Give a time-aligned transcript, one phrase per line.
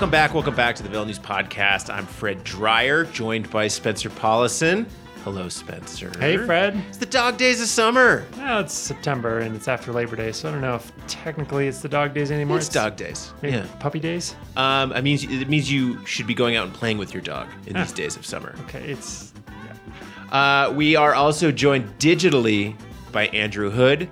[0.00, 0.32] Welcome back.
[0.32, 1.92] Welcome back to the Velo News Podcast.
[1.92, 4.86] I'm Fred Dreier, joined by Spencer Powlison.
[5.24, 6.10] Hello, Spencer.
[6.18, 6.82] Hey, Fred.
[6.88, 8.24] It's the dog days of summer.
[8.38, 11.82] Well, it's September and it's after Labor Day, so I don't know if technically it's
[11.82, 12.56] the dog days anymore.
[12.56, 13.34] It's dog days.
[13.42, 13.66] Yeah.
[13.78, 14.34] puppy days.
[14.56, 17.48] Um, it means it means you should be going out and playing with your dog
[17.66, 17.82] in Ah.
[17.82, 18.54] these days of summer.
[18.62, 19.34] Okay, it's
[20.32, 22.74] Uh, we are also joined digitally
[23.12, 24.08] by Andrew Hood.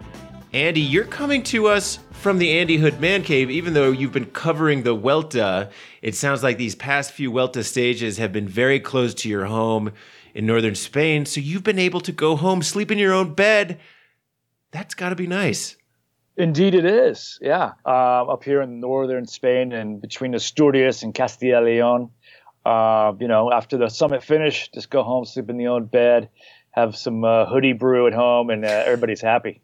[0.52, 4.26] Andy, you're coming to us from the Andy Hood Man Cave, even though you've been
[4.26, 5.70] covering the Vuelta.
[6.02, 9.92] It sounds like these past few Vuelta stages have been very close to your home
[10.34, 13.78] in northern Spain, so you've been able to go home, sleep in your own bed.
[14.72, 15.76] That's got to be nice.
[16.36, 17.38] Indeed, it is.
[17.40, 22.10] Yeah, uh, up here in northern Spain and between Asturias and Castilla Leon.
[22.66, 26.28] Uh, you know, after the summit finish, just go home, sleep in the own bed,
[26.72, 29.62] have some uh, hoodie brew at home, and uh, everybody's happy.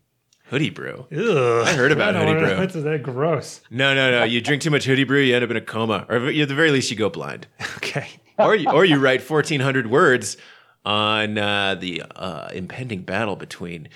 [0.48, 1.06] Hoodie brew.
[1.10, 2.48] I heard about I Hoodie Brew.
[2.56, 3.02] That's, that?
[3.02, 3.60] Gross.
[3.70, 4.24] No, no, no.
[4.24, 6.54] You drink too much hoodie brew, you end up in a coma, or at the
[6.54, 7.46] very least, you go blind.
[7.76, 8.08] Okay.
[8.38, 10.36] or you, or you write 1400 words
[10.84, 13.88] on uh, the uh, impending battle between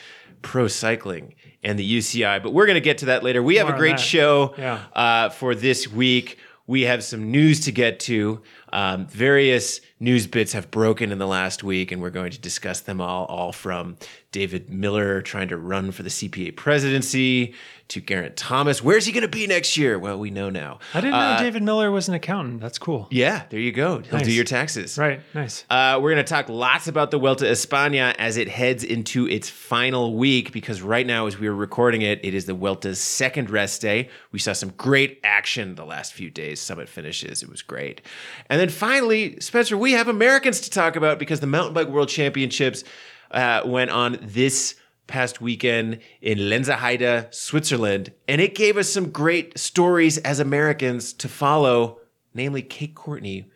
[0.42, 2.40] pro cycling and the UCI.
[2.42, 3.42] But we're going to get to that later.
[3.42, 4.84] We have More a great show Yeah.
[4.94, 6.38] uh, for this week.
[6.68, 8.42] We have some news to get to.
[8.74, 12.80] Um, various news bits have broken in the last week, and we're going to discuss
[12.80, 13.24] them all.
[13.24, 13.96] All from
[14.32, 17.54] David Millar trying to run for the CPA presidency
[17.88, 18.82] to Geraint Thomas.
[18.82, 19.98] Where's he going to be next year?
[19.98, 20.78] Well, we know now.
[20.92, 22.60] I didn't know Uh, David Millar was an accountant.
[22.60, 23.08] That's cool.
[23.10, 24.00] Yeah, there you go.
[24.00, 24.98] He'll do your taxes.
[24.98, 25.20] Right.
[25.34, 25.64] Nice.
[25.70, 29.48] Uh, we're going to talk lots about the Vuelta España as it heads into its
[29.48, 33.48] final week because right now, as we are recording it, it is the Vuelta's second
[33.50, 34.10] rest day.
[34.32, 37.42] We saw some great action the last few days, summit finishes.
[37.42, 38.02] It was great.
[38.50, 42.08] And then finally, Spencer, we have Americans to talk about because the Mountain Bike World
[42.10, 42.84] Championships
[43.30, 44.74] uh, went on this
[45.08, 51.28] past weekend in Lenzerheide, Switzerland, and it gave us some great stories as Americans to
[51.28, 51.98] follow,
[52.32, 53.50] namely Kate Courtney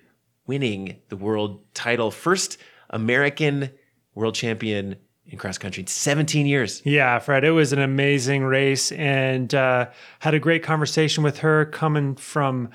[0.46, 2.10] winning the world title.
[2.10, 2.58] First
[2.90, 3.70] American
[4.14, 4.96] world champion
[5.26, 6.82] in cross country in 17 years.
[6.84, 11.64] Yeah, Fred, it was an amazing race and uh, had a great conversation with her
[11.66, 12.70] coming from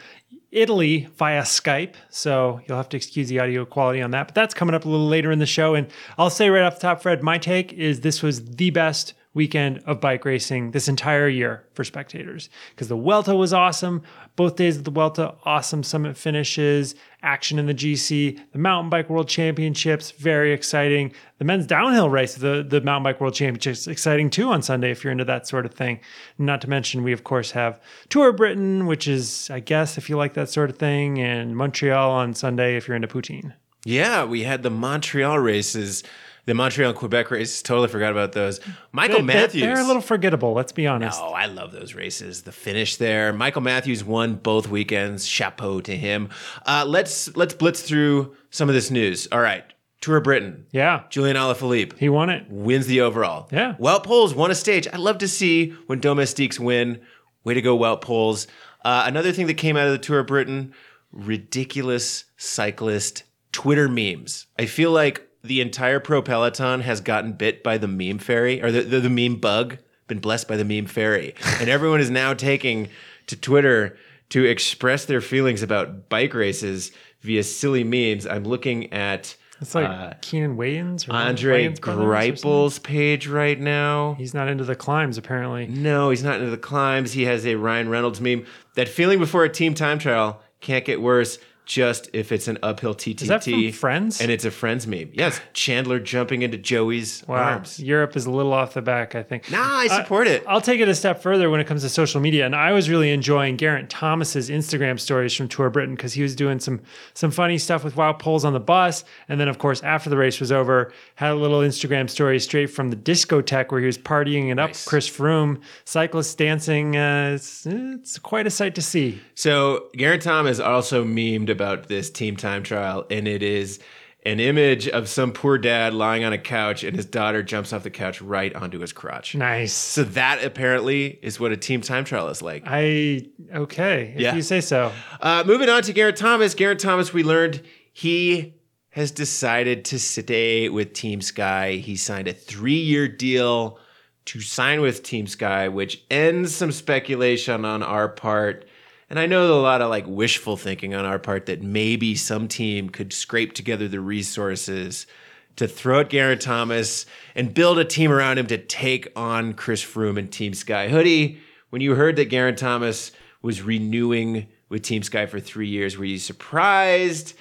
[0.52, 1.96] Italy via Skype.
[2.10, 4.28] So you'll have to excuse the audio quality on that.
[4.28, 5.76] But that's coming up a little later in the show.
[5.76, 5.88] And
[6.18, 9.78] I'll say right off the top, Fred, my take is this was the best weekend
[9.86, 14.02] of bike racing this entire year for spectators because the Vuelta was awesome.
[14.36, 19.12] Both days of the Vuelta, awesome summit finishes, action in the GC, the Mountain Bike
[19.12, 21.14] World Championships, very exciting.
[21.38, 25.04] The men's downhill race, the, the Mountain Bike World Championships, exciting too on Sunday if
[25.04, 26.00] you're into that sort of thing.
[26.40, 30.18] Not to mention, we of course have Tour Britain, which is, I guess, if you
[30.18, 33.54] like that sort of thing, and Montreal on Sunday if you're into poutine.
[33.86, 36.04] Yeah, we had the Montreal races,
[36.48, 37.62] the Montreal and Quebec races.
[37.62, 38.60] Totally forgot about those.
[38.92, 39.62] Michael They- Matthews.
[39.62, 41.20] They're a little forgettable, let's be honest.
[41.22, 42.42] Oh, I love those races.
[42.42, 43.32] The finish there.
[43.34, 45.28] Michael Matthews won both weekends.
[45.28, 46.30] Chapeau to him.
[46.66, 49.28] Uh, let's let's blitz through some of this news.
[49.32, 49.64] All right,
[50.02, 50.66] Tour of Britain.
[50.72, 52.46] Yeah, Julian Alaphilippe he won it.
[52.50, 53.48] wins the overall.
[53.52, 53.76] Yeah.
[53.80, 54.88] Wout Poels won a stage.
[54.92, 57.02] I love to see when domestiques win.
[57.44, 58.48] Way to go, Wout Poels.
[58.86, 60.74] Uh, another thing that came out of the Tour of Britain:
[61.12, 64.48] ridiculous cyclist Twitter memes.
[64.58, 68.72] I feel like the entire pro peloton has gotten bit by the meme fairy or
[68.72, 69.78] the, the, the meme bug.
[70.08, 72.88] Been blessed by the meme fairy, and everyone is now taking
[73.28, 73.98] to Twitter
[74.30, 76.92] to express their feelings about bike races
[77.22, 78.26] via silly memes.
[78.26, 81.80] I'm looking at It's like uh, Keenan Wayans or Andre Wayans.
[81.80, 84.14] Greipel's page right now.
[84.14, 85.68] He's not into the climbs, apparently.
[85.68, 87.14] No, he's not into the climbs.
[87.14, 88.46] He has a Ryan Reynolds meme.
[88.76, 91.38] That feeling before a team time trial can't get worse.
[91.68, 93.22] Just if it's an uphill TTT.
[93.24, 94.22] Is that from Friends?
[94.22, 95.10] And it's a Friends meme.
[95.14, 97.36] Yes, Chandler jumping into Joey's Wow.
[97.36, 97.78] arms.
[97.78, 99.52] Europe is a little off the back, I think.
[99.52, 100.46] Nah, I support it.
[100.48, 102.46] I'll take it a step further when it comes to social media.
[102.46, 106.36] And I was really enjoying Geraint Thomas's Instagram stories from Tour Britain because he was
[106.38, 106.80] doing some
[107.14, 109.04] some funny stuff with Wout Poels on the bus.
[109.28, 112.68] And then, of course, after the race was over, had a little Instagram story straight
[112.68, 114.70] from the discotheque where he was partying it up.
[114.70, 114.86] Nice.
[114.86, 116.96] Chris Froome, cyclists dancing.
[116.96, 119.20] Uh, it's, it's quite a sight to see.
[119.36, 123.80] So Geraint Thomas also memed about this team time trial, and it is
[124.26, 127.84] an image of some poor dad lying on a couch, and his daughter jumps off
[127.84, 129.36] the couch right onto his crotch.
[129.36, 129.74] Nice.
[129.74, 132.64] So that apparently is what a team time trial is like.
[132.68, 133.26] I
[133.56, 134.36] okay if Yeah.
[134.36, 134.92] you say so.
[135.22, 136.54] Uh, moving on to Geraint Thomas.
[136.54, 137.62] Geraint Thomas, we learned
[137.94, 138.54] he
[138.90, 141.74] has decided to stay with Team Sky.
[141.76, 143.80] He signed a three year deal
[144.26, 148.66] to sign with Team Sky, which ends some speculation on our part.
[149.10, 152.48] And I know a lot of like wishful thinking on our part that maybe some
[152.48, 155.08] team could scrape together the resources
[155.56, 159.84] to throw at Geraint Thomas and build a team around him to take on Chris
[159.84, 160.90] Froome and Team Sky.
[160.90, 161.40] Hoodie,
[161.70, 163.12] when you heard that Geraint Thomas
[163.42, 165.98] was renewing with Team Sky for three years.
[165.98, 167.34] Were you surprised?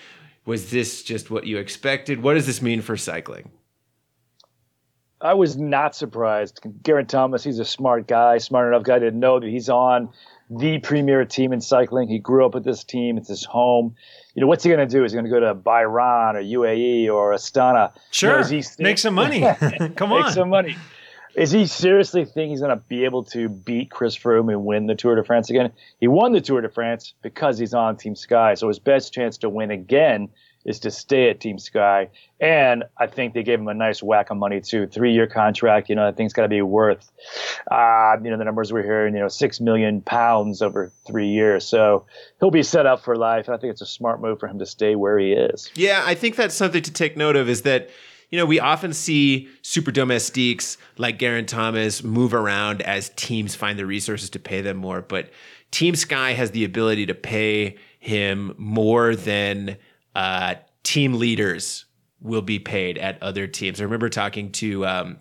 [0.45, 2.23] Was this just what you expected?
[2.23, 3.51] What does this mean for cycling?
[5.21, 6.61] I was not surprised.
[6.83, 10.11] Geraint Thomas, he's a smart guy, smart enough guy to know that he's on
[10.51, 12.09] the premier team in cycling.
[12.09, 13.19] He grew up with this team.
[13.19, 13.97] It's his home.
[14.35, 15.05] You know, what's he going to do?
[15.05, 17.93] Is he going to go to Bahrain or UAE or Astana?
[18.11, 18.43] Sure.
[18.47, 19.41] You know, Make some money.
[19.97, 20.23] Come on.
[20.23, 20.77] Make some money.
[21.35, 24.87] Is he seriously think he's going to be able to beat Chris Froome and win
[24.87, 25.71] the Tour de France again?
[26.01, 28.55] He won the Tour de France because he's on Team Sky.
[28.55, 30.31] So his best chance to win again
[30.67, 32.09] is to stay at Team Sky.
[32.41, 34.87] And I think they gave him a nice whack of money too.
[34.87, 37.11] Three year contract, you know, that thing's got to be worth,
[37.71, 41.65] uh, you know, the numbers we're hearing, you know, six million pounds over three years.
[41.65, 42.05] So
[42.41, 43.49] he'll be set up for life.
[43.49, 45.71] I think it's a smart move for him to stay where he is.
[45.75, 47.89] Yeah, I think that's something to take note of is that
[48.31, 53.79] you know, we often see super domestiques like Geraint Thomas move around as teams find
[53.79, 55.01] the resources to pay them more.
[55.01, 55.31] But
[55.71, 59.77] Team Sky has the ability to pay him more than
[60.17, 61.85] uh, team leaders
[62.23, 63.81] will be paid at other teams.
[63.81, 65.19] I remember talking to um,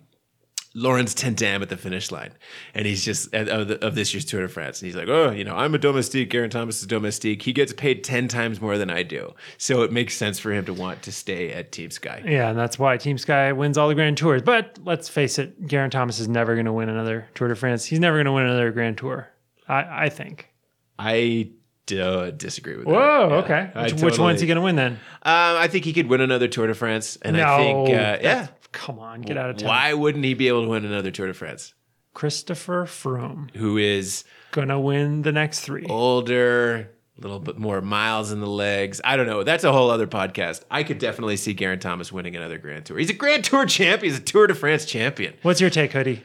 [0.74, 2.32] Laurens ten Dam at the finish line,
[2.72, 5.32] and he's just of, the, of, this year's Tour de France, and he's like, "Oh,
[5.32, 6.30] you know, I'm a domestique.
[6.30, 7.42] Geraint Thomas is domestique.
[7.42, 10.64] He gets paid ten times more than I do, so it makes sense for him
[10.64, 13.88] to want to stay at Team Sky." Yeah, and that's why Team Sky wins all
[13.88, 14.40] the Grand Tours.
[14.40, 17.84] But let's face it, Geraint Thomas is never going to win another Tour de France.
[17.84, 19.28] He's never going to win another Grand Tour.
[19.68, 20.48] I, I think.
[20.98, 21.50] I
[21.92, 23.30] uh, disagree with Whoa, that.
[23.30, 23.70] Whoa, okay.
[23.74, 24.92] Which, totally, which, one's he going to win then?
[24.92, 28.18] Um, I think he could win another Tour de France, and no, I think, uh,
[28.22, 28.48] yeah.
[28.72, 29.68] Come on, get out of town.
[29.68, 31.74] Why wouldn't he be able to win another Tour de France?
[32.14, 35.84] Christopher Froome, who is gonna win the next three.
[35.88, 39.00] Older, a little bit more miles in the legs.
[39.04, 39.42] I don't know.
[39.42, 40.62] That's a whole other podcast.
[40.70, 42.98] I could definitely see Geraint Thomas winning another Grand Tour.
[42.98, 44.12] He's a Grand Tour champion.
[44.12, 45.34] He's a Tour de France champion.
[45.42, 46.22] What's your take, Hoodie?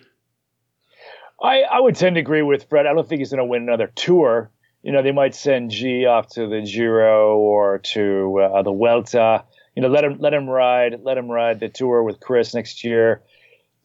[1.42, 2.86] I, I would tend to agree with Fred.
[2.86, 4.52] I don't think he's going to win another tour
[4.84, 9.46] you know, they might send G off to the Giro or to uh, the Vuelta.
[9.76, 12.84] You know, let him let him ride, let him ride the tour with Chris next
[12.84, 13.22] year.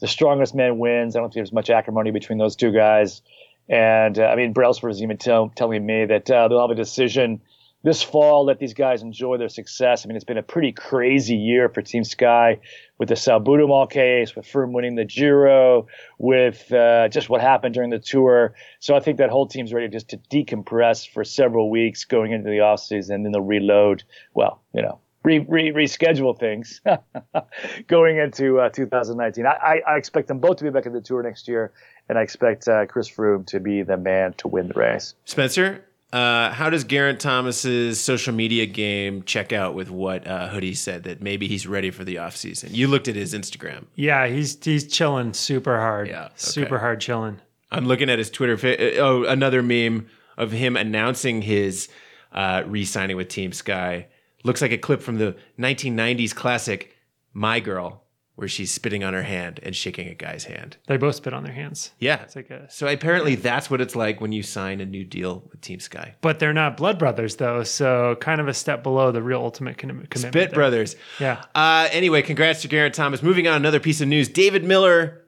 [0.01, 1.17] The strongest man wins.
[1.17, 3.23] I don't think there's much acrimony between those two guys.
[3.69, 6.75] And uh, I mean, Brailsford is even tell, telling me that uh, they'll have a
[6.75, 7.41] decision
[7.87, 10.05] this fall, let these guys enjoy their success.
[10.05, 12.59] I mean, it's been a pretty crazy year for Team Sky
[12.99, 15.87] with the Salbutamol case, with Froome winning the Giro,
[16.19, 18.55] with uh, just what happened during the tour.
[18.81, 22.51] So I think that whole team's ready just to decompress for several weeks going into
[22.51, 24.03] the offseason, and then they'll reload.
[24.35, 26.81] Well, you know, re, re, reschedule things
[27.87, 29.47] going into uh, 2019.
[29.47, 31.73] I, I, expect them both to be back at the tour next year,
[32.09, 35.15] and I expect uh, Chris Froome to be the man to win the race.
[35.25, 40.75] Spencer, uh, how does Geraint Thomas's social media game check out with what uh, Hoodie
[40.75, 42.75] said that maybe he's ready for the offseason?
[42.75, 43.87] You looked at his Instagram.
[43.97, 46.09] Yeah, he's he's chilling super hard.
[46.09, 46.33] Yeah, okay.
[46.37, 47.41] super hard chilling.
[47.71, 48.57] I'm looking at his Twitter.
[48.99, 50.07] Oh, another meme
[50.39, 51.89] of him announcing his
[52.31, 54.07] uh, re-signing with Team Sky.
[54.45, 56.95] Looks like a clip from the 1990s classic
[57.33, 58.05] "My Girl."
[58.37, 60.77] Where she's spitting on her hand and shaking a guy's hand.
[60.87, 61.93] They both spit on their hands.
[61.99, 62.21] Yeah.
[62.23, 65.49] It's like a, so apparently that's what it's like when you sign a new deal
[65.51, 66.17] with Team Sky.
[66.21, 69.79] But they're not blood brothers though, so kind of a step below the real ultimate
[69.79, 70.15] commitment.
[70.17, 70.49] Spit there.
[70.51, 70.97] brothers.
[71.19, 71.43] Yeah.
[71.55, 73.23] Uh, anyway, congrats to Geraint Thomas.
[73.23, 74.29] Moving on, another piece of news.
[74.29, 75.23] David Millar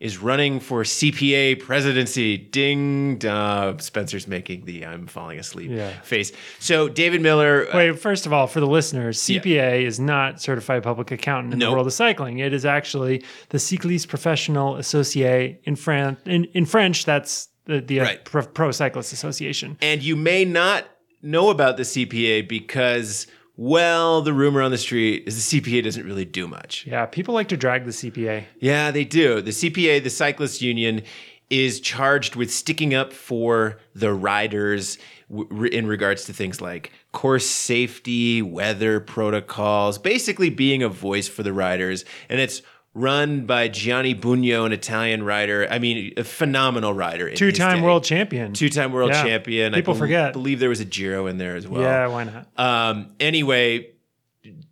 [0.00, 2.38] is running for CPA presidency.
[2.38, 3.78] Ding dong.
[3.78, 5.90] Spencer's making the I'm falling asleep yeah.
[6.00, 6.32] face.
[6.58, 7.68] So David Millar.
[7.70, 9.72] Uh, Wait, first of all, for the listeners, CPA yeah.
[9.74, 11.68] is not certified public accountant in nope.
[11.68, 12.38] the world of cycling.
[12.38, 16.18] It is actually the Cycliste Professionnel Associé in France.
[16.24, 18.24] In, in French, that's the, the uh, right.
[18.24, 19.76] Pro Cyclist Association.
[19.82, 20.86] And you may not
[21.22, 23.26] know about the CPA because
[23.62, 26.86] well, the rumor on the street is the CPA doesn't really do much.
[26.86, 28.44] Yeah, people like to drag the CPA.
[28.58, 29.42] Yeah, they do.
[29.42, 31.02] The CPA, the Cyclists Union,
[31.50, 34.96] is charged with sticking up for the riders
[35.30, 41.42] w- in regards to things like course safety, weather protocols, basically being a voice for
[41.42, 42.06] the riders.
[42.30, 42.62] And it's
[42.94, 45.66] run by Gianni Bugno, an Italian rider.
[45.70, 47.30] I mean, a phenomenal rider.
[47.30, 48.52] Two-time world champion.
[48.52, 49.22] Two-time world yeah.
[49.22, 49.72] champion.
[49.72, 50.32] People I forget.
[50.32, 51.82] believe there was a Giro in there as well.
[51.82, 52.48] Yeah, why not?
[52.56, 53.90] Um, anyway,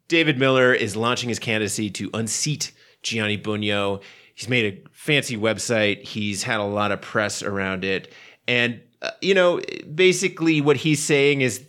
[0.08, 2.72] David Millar is launching his candidacy to unseat
[3.02, 4.02] Gianni Bugno.
[4.34, 6.02] He's made a fancy website.
[6.02, 8.12] He's had a lot of press around it.
[8.46, 9.60] And, uh, you know,
[9.94, 11.64] basically what he's saying is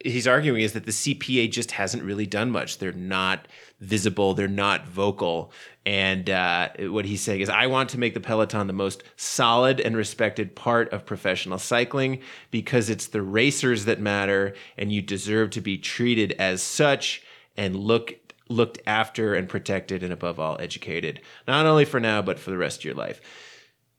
[0.00, 2.78] he's arguing is that the CPA just hasn't really done much.
[2.78, 3.48] They're not
[3.80, 5.52] visible, they're not vocal.
[5.86, 9.80] And uh, what he's saying is, I want to make the Peloton the most solid
[9.80, 15.50] and respected part of professional cycling because it's the racers that matter, and you deserve
[15.50, 17.22] to be treated as such
[17.56, 18.14] and look
[18.48, 21.20] looked after and protected, and above all, educated.
[21.48, 23.20] Not only for now, but for the rest of your life.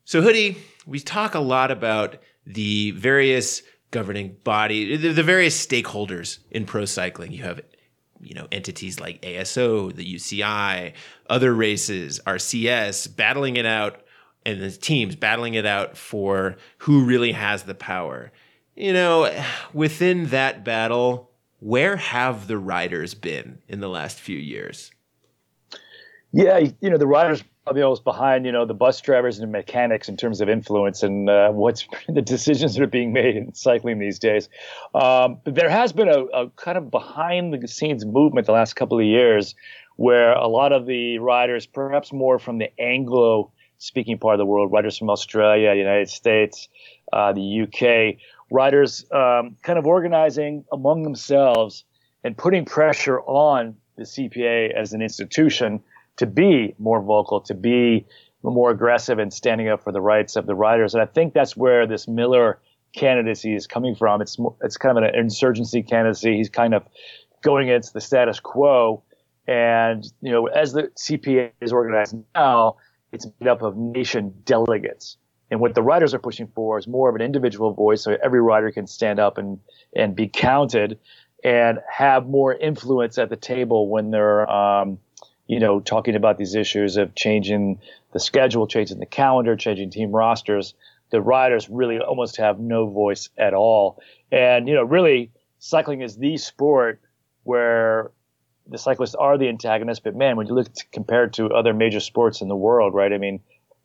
[0.06, 6.39] So, Hoodie, we talk a lot about the various governing body, the, the various stakeholders
[6.51, 7.32] in pro cycling.
[7.32, 7.62] You have
[8.22, 10.94] you know entities like ASO, the UCI,
[11.30, 14.02] other races, RCS battling it out
[14.48, 18.32] and the teams battling it out for who really has the power.
[18.76, 19.44] You know,
[19.74, 24.92] within that battle, where have the riders been in the last few years?
[26.32, 30.08] Yeah, you know, the riders probably always behind, you know, the bus drivers and mechanics
[30.08, 34.00] in terms of influence and uh, what's the decisions that are being made in cycling
[34.00, 34.48] these days.
[34.96, 38.78] Um, but there has been a, a kind of behind the scenes movement the last
[38.78, 39.54] couple of years
[39.98, 44.46] where a lot of the riders, perhaps more from the Anglo speaking part of the
[44.46, 46.70] world, riders from Australia, United States,
[47.12, 48.18] uh, the UK,
[48.50, 51.84] riders um, kind of organizing among themselves
[52.24, 55.84] and putting pressure on the CPA as an institution
[56.18, 58.06] to be more vocal, to be
[58.44, 60.94] more aggressive and standing up for the rights of the writers.
[60.94, 62.60] And I think that's where this Millar
[62.94, 64.22] candidacy is coming from.
[64.22, 66.38] It's it's kind of an insurgency candidacy.
[66.38, 66.84] He's kind of
[67.42, 69.04] going against the status quo.
[69.48, 72.78] And you know, as the CPA is organized now,
[73.12, 75.18] it's made up of nation delegates.
[75.50, 78.42] And what the writers are pushing for is more of an individual voice, so every
[78.42, 79.60] writer can stand up and
[79.96, 81.00] and be counted,
[81.44, 85.00] and have more influence at the table when they're, um,
[85.48, 87.80] you know, talking about these issues of changing
[88.13, 90.74] the schedule, changing the calendar, changing team rosters.
[91.10, 94.01] The riders really almost have no voice at all,
[94.32, 97.01] and you know, really, cycling is the sport
[97.44, 98.12] where
[98.70, 100.01] the cyclists are the antagonists.
[100.01, 103.13] But man, when you look compared to other major sports in the world, right?
[103.13, 103.39] I mean,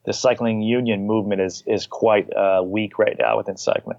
[0.04, 3.98] the cycling union movement is is quite uh, weak right now within cycling.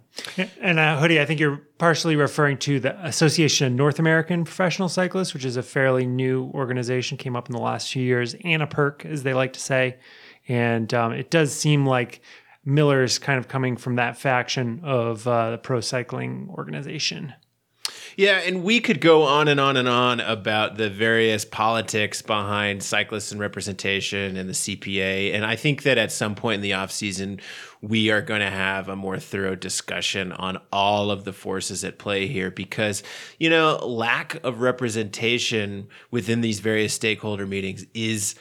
[0.61, 4.89] And uh, Hoodie, I think you're partially referring to the Association of North American Professional
[4.89, 8.35] Cyclists, which is a fairly new organization, came up in the last few years.
[8.43, 9.97] and a perk, as they like to say,
[10.47, 12.21] and um, it does seem like
[12.65, 17.33] Millar's kind of coming from that faction of uh, the pro cycling organization.
[18.15, 22.83] Yeah, and we could go on and on and on about the various politics behind
[22.83, 25.33] cyclists and representation and the CPA.
[25.33, 27.39] And I think that at some point in the off season,
[27.81, 31.97] we are going to have a more thorough discussion on all of the forces at
[31.97, 33.01] play here because,
[33.39, 38.35] you know, lack of representation within these various stakeholder meetings is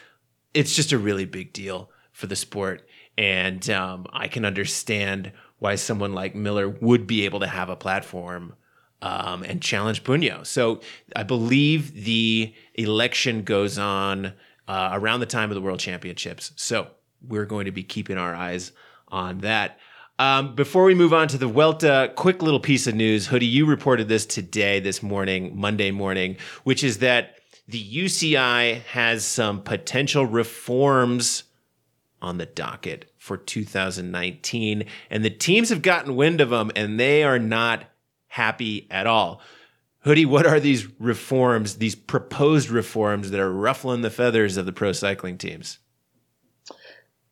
[0.52, 2.86] it's just a really big deal for the sport.
[3.16, 7.76] And um, I can understand why someone like Millar would be able to have a
[7.76, 8.54] platform
[9.02, 10.46] um, and challenge Bugno.
[10.46, 10.80] So
[11.14, 14.32] I believe the election goes on
[14.68, 16.52] uh, around the time of the World Championships.
[16.56, 16.88] So
[17.20, 18.72] we're going to be keeping our eyes
[19.08, 19.78] on that.
[20.18, 23.26] Um, before we move on to the Vuelta, quick little piece of news.
[23.26, 29.24] Hoodie, you reported this today, this morning, Monday morning, which is that the UCI has
[29.24, 31.44] some potential reforms
[32.20, 34.84] on the docket for 2019.
[35.10, 37.84] And the teams have gotten wind of them and they are not
[38.32, 39.42] happy at all.
[40.04, 44.72] Hoodie, what are these reforms, these proposed reforms that are ruffling the feathers of the
[44.72, 45.78] pro cycling teams?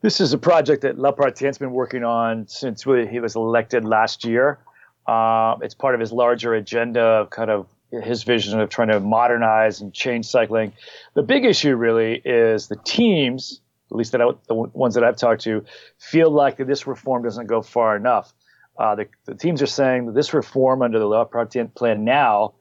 [0.02, 4.59] This is a project that Lappartien's been working on since he was elected last year.
[5.07, 9.00] Uh, it's part of his larger agenda of kind of his vision of trying to
[9.00, 10.75] modernize and change cycling.
[11.14, 15.16] The big issue really is the teams, at least that I, the ones that I've
[15.16, 15.64] talked to,
[15.99, 18.35] feel like this reform doesn't go far enough.
[18.80, 22.54] Uh, the, the, teams are saying that this reform under the La Lappartien plan now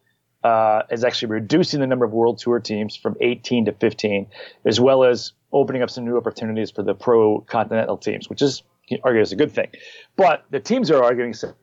[0.44, 4.28] uh, is actually reducing the number of World Tour teams from 18 to 15,
[4.66, 8.64] as well as opening up some new opportunities for the pro continental teams, which is
[9.02, 9.70] argued as a good thing.
[10.18, 11.54] But the teams are arguing saying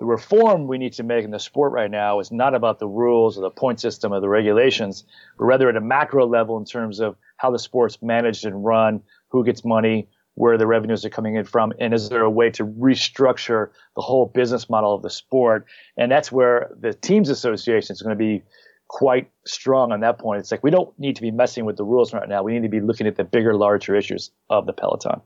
[0.00, 2.88] the reform we need to make in the sport right now is not about the
[2.88, 5.04] rules or the point system or the regulations,
[5.38, 9.02] but rather at a macro level in terms of how the sport's managed and run,
[9.28, 10.08] who gets money,
[10.40, 14.00] where the revenues are coming in from, and is there a way to restructure the
[14.00, 15.66] whole business model of the sport?
[15.98, 18.42] And that's where the teams association is going to be
[18.88, 20.40] quite strong on that point.
[20.40, 22.42] It's like we don't need to be messing with the rules right now.
[22.42, 25.20] We need to be looking at the bigger, larger issues of the peloton.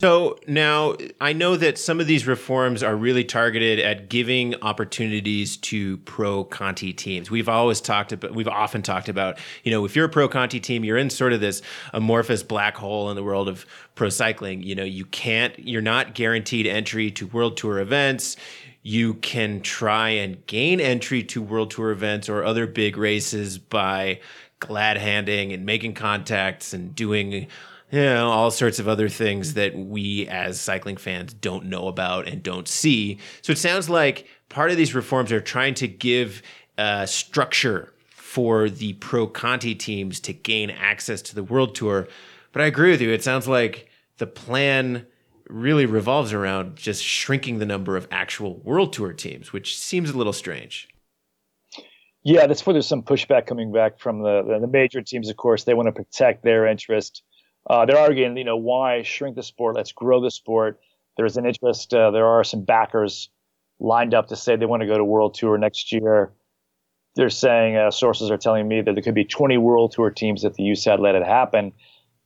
[0.00, 5.56] So now I know that some of these reforms are really targeted at giving opportunities
[5.56, 7.32] to pro Conti teams.
[7.32, 10.60] We've always talked about, we've often talked about, you know, if you're a pro Conti
[10.60, 11.62] team, you're in sort of this
[11.92, 14.62] amorphous black hole in the world of pro cycling.
[14.62, 18.36] You know, you can't, you're not guaranteed entry to world tour events.
[18.84, 24.20] You can try and gain entry to world tour events or other big races by
[24.60, 27.48] glad handing and making contacts and doing
[27.90, 32.28] you know, all sorts of other things that we as cycling fans don't know about
[32.28, 33.18] and don't see.
[33.42, 36.42] So it sounds like part of these reforms are trying to give
[36.76, 42.08] uh, structure for the pro Conti teams to gain access to the World Tour.
[42.52, 43.10] But I agree with you.
[43.10, 45.06] It sounds like the plan
[45.48, 50.18] really revolves around just shrinking the number of actual World Tour teams, which seems a
[50.18, 50.88] little strange.
[52.22, 55.30] Yeah, that's where there's some pushback coming back from the the major teams.
[55.30, 57.22] Of course, they want to protect their interest.
[57.68, 59.76] Uh, they're arguing, you know, why shrink the sport?
[59.76, 60.80] Let's grow the sport.
[61.16, 61.92] There's an interest.
[61.92, 63.28] Uh, there are some backers
[63.78, 66.32] lined up to say they want to go to World Tour next year.
[67.14, 70.44] They're saying uh, sources are telling me that there could be 20 World Tour teams
[70.44, 71.72] if the USAD let it happen.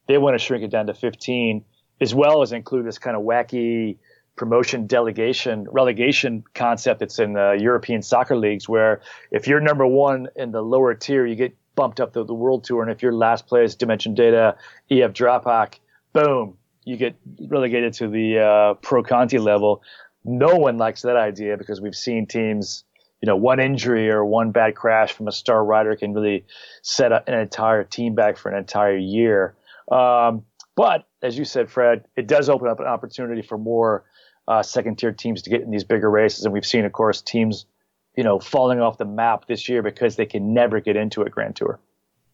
[0.07, 1.65] They want to shrink it down to 15,
[2.01, 3.99] as well as include this kind of wacky
[4.37, 10.29] promotion delegation relegation concept that's in the European soccer leagues, where if you're number one
[10.37, 13.13] in the lower tier, you get bumped up to the World Tour, and if you're
[13.13, 14.57] last place, Dimension Data,
[14.91, 15.75] EF Drapac,
[16.13, 17.17] boom, you get
[17.49, 19.83] relegated to the uh, Pro Conti level.
[20.25, 22.85] No one likes that idea because we've seen teams,
[23.21, 26.45] you know, one injury or one bad crash from a star rider can really
[26.83, 29.55] set an entire team back for an entire year.
[29.91, 34.05] Um, but as you said, Fred, it does open up an opportunity for more
[34.49, 36.45] uh, second tier teams to get in these bigger races.
[36.45, 37.67] And we've seen, of course, teams,
[38.17, 41.31] you know, falling off the map this year because they can never get into a
[41.31, 41.79] Grand Tour.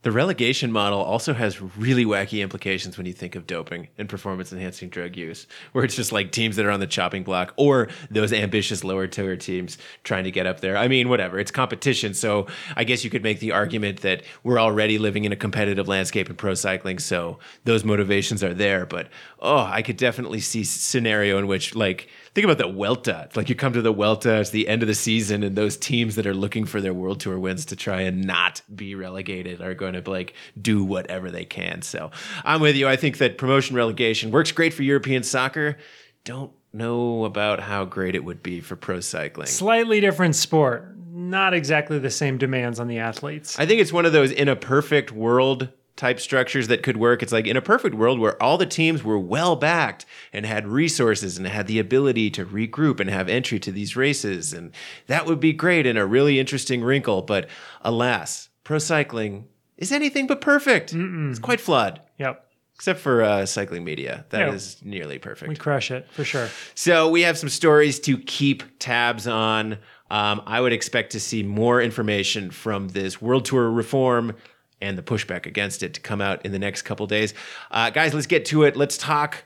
[0.02, 4.52] The relegation model also has really wacky implications when you think of doping and performance
[4.52, 7.88] enhancing drug use, where it's just like teams that are on the chopping block or
[8.08, 10.76] those ambitious lower tier teams trying to get up there.
[10.76, 12.14] I mean, whatever, it's competition.
[12.14, 15.88] So I guess you could make the argument that we're already living in a competitive
[15.88, 17.00] landscape in pro cycling.
[17.00, 18.86] So those motivations are there.
[18.86, 19.08] But
[19.40, 22.08] oh, I could definitely see scenario in which like
[22.38, 23.22] think about the Vuelta.
[23.26, 25.76] It's like you come to the Vuelta, it's the end of the season, and those
[25.76, 29.60] teams that are looking for their World Tour wins to try and not be relegated
[29.60, 31.82] are going to like do whatever they can.
[31.82, 32.12] So
[32.44, 32.86] I'm with you.
[32.86, 35.78] I think that promotion relegation works great for European soccer.
[36.22, 39.48] Don't know about how great it would be for pro cycling.
[39.48, 40.94] Slightly different sport.
[41.10, 43.58] Not exactly the same demands on the athletes.
[43.58, 47.22] I think it's one of those in a perfect world type structures that could work.
[47.22, 50.66] It's like in a perfect world where all the teams were well backed and had
[50.66, 54.54] resources and had the ability to regroup and have entry to these races.
[54.54, 54.72] And
[55.08, 57.20] that would be great and a really interesting wrinkle.
[57.22, 57.48] But
[57.82, 60.94] alas, pro cycling is anything but perfect.
[60.94, 61.30] Mm-mm.
[61.30, 62.00] It's quite flawed.
[62.18, 62.44] Yep.
[62.76, 64.24] Except for uh, cycling media.
[64.30, 65.48] that is nearly perfect.
[65.48, 66.48] We crush it for sure.
[66.76, 69.78] So we have some stories to keep tabs on.
[70.12, 74.36] Um, I would expect to see more information from this World Tour reform
[74.80, 77.34] and the pushback against it to come out in the next couple days.
[77.70, 78.76] Uh, guys, let's get to it.
[78.76, 79.44] Let's talk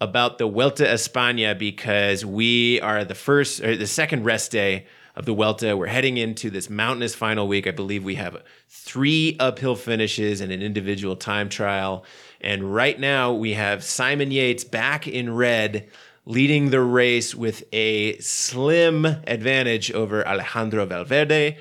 [0.00, 5.26] about the Vuelta España because we are the first or the second rest day of
[5.26, 5.76] the Vuelta.
[5.76, 7.66] We're heading into this mountainous final week.
[7.66, 12.04] I believe we have three uphill finishes and an individual time trial.
[12.40, 15.88] And right now we have Simon Yates back in red
[16.24, 21.58] leading the race with a slim advantage over Alejandro Valverde,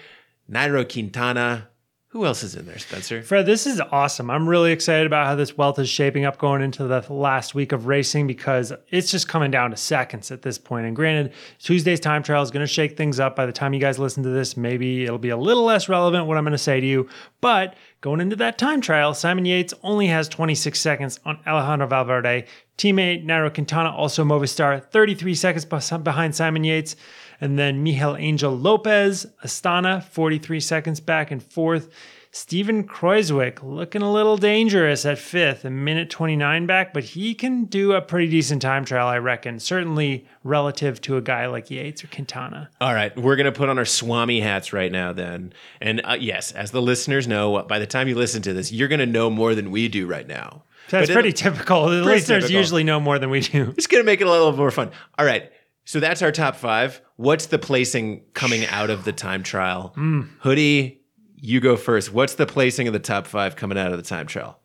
[0.49, 1.67] Nairo Quintana,
[2.11, 3.21] who else is in there, Spencer?
[3.21, 4.29] Fred, this is awesome.
[4.29, 7.71] I'm really excited about how this Vuelta is shaping up going into the last week
[7.71, 10.85] of racing because it's just coming down to seconds at this point.
[10.85, 13.37] And granted, Tuesday's time trial is going to shake things up.
[13.37, 16.25] By the time you guys listen to this, maybe it'll be a little less relevant
[16.25, 17.07] what I'm going to say to you.
[17.39, 22.45] But going into that time trial, Simon Yates only has 26 seconds on Alejandro Valverde.
[22.77, 26.95] Teammate Nairo Quintana, also Movistar, 33 seconds behind Simon Yates.
[27.39, 31.89] And then Miguel Angel Lopez, Astana, 43 seconds back and fourth.
[32.33, 37.65] Stephen Kruijswijk looking a little dangerous at fifth, a minute 29 back, but he can
[37.65, 39.59] do a pretty decent time trial, I reckon.
[39.59, 42.69] Certainly relative to a guy like Yates or Quintana.
[42.79, 45.51] All right, we're going to put on our Swami hats right now, then.
[45.81, 48.87] And uh, yes, as the listeners know, by the time you listen to this, you're
[48.87, 50.63] going to know more than we do right now.
[50.89, 51.89] That's but pretty typical.
[51.89, 52.57] The pretty listeners typical.
[52.57, 53.73] usually know more than we do.
[53.77, 54.91] It's going to make it a little more fun.
[55.19, 55.51] All right.
[55.83, 57.01] So that's our top five.
[57.17, 59.93] What's the placing coming out of the time trial?
[59.97, 60.29] Mm.
[60.39, 61.00] Hoodie,
[61.41, 62.13] you go first.
[62.13, 64.59] What's the placing of the top five coming out of the time trial?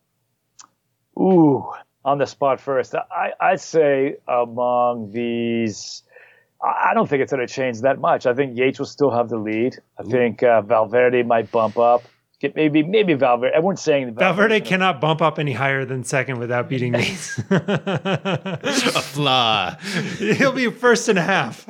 [1.18, 1.64] Ooh,
[2.04, 2.94] on the spot first.
[2.94, 6.02] I, I'd say among these,
[6.62, 8.26] I don't think it's going to change that much.
[8.26, 9.76] I think Yates will still have the lead.
[9.98, 10.10] I Ooh.
[10.10, 12.02] think uh, Valverde might bump up
[12.54, 13.54] maybe maybe Valverde.
[13.54, 17.12] Everyone's saying Valverde, Valverde cannot bump up any higher than second without beating me.
[17.50, 19.76] a flaw.
[20.18, 21.64] He'll be first and a half.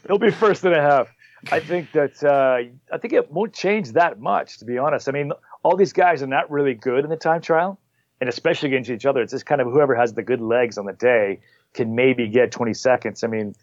[0.06, 1.13] He'll be first and a half.
[1.50, 5.08] I think that uh, I think it won't change that much, to be honest.
[5.08, 7.78] I mean, all these guys are not really good in the time trial,
[8.20, 9.20] and especially against each other.
[9.20, 11.40] It's just kind of whoever has the good legs on the day
[11.74, 13.24] can maybe get 20 seconds.
[13.24, 13.54] I mean,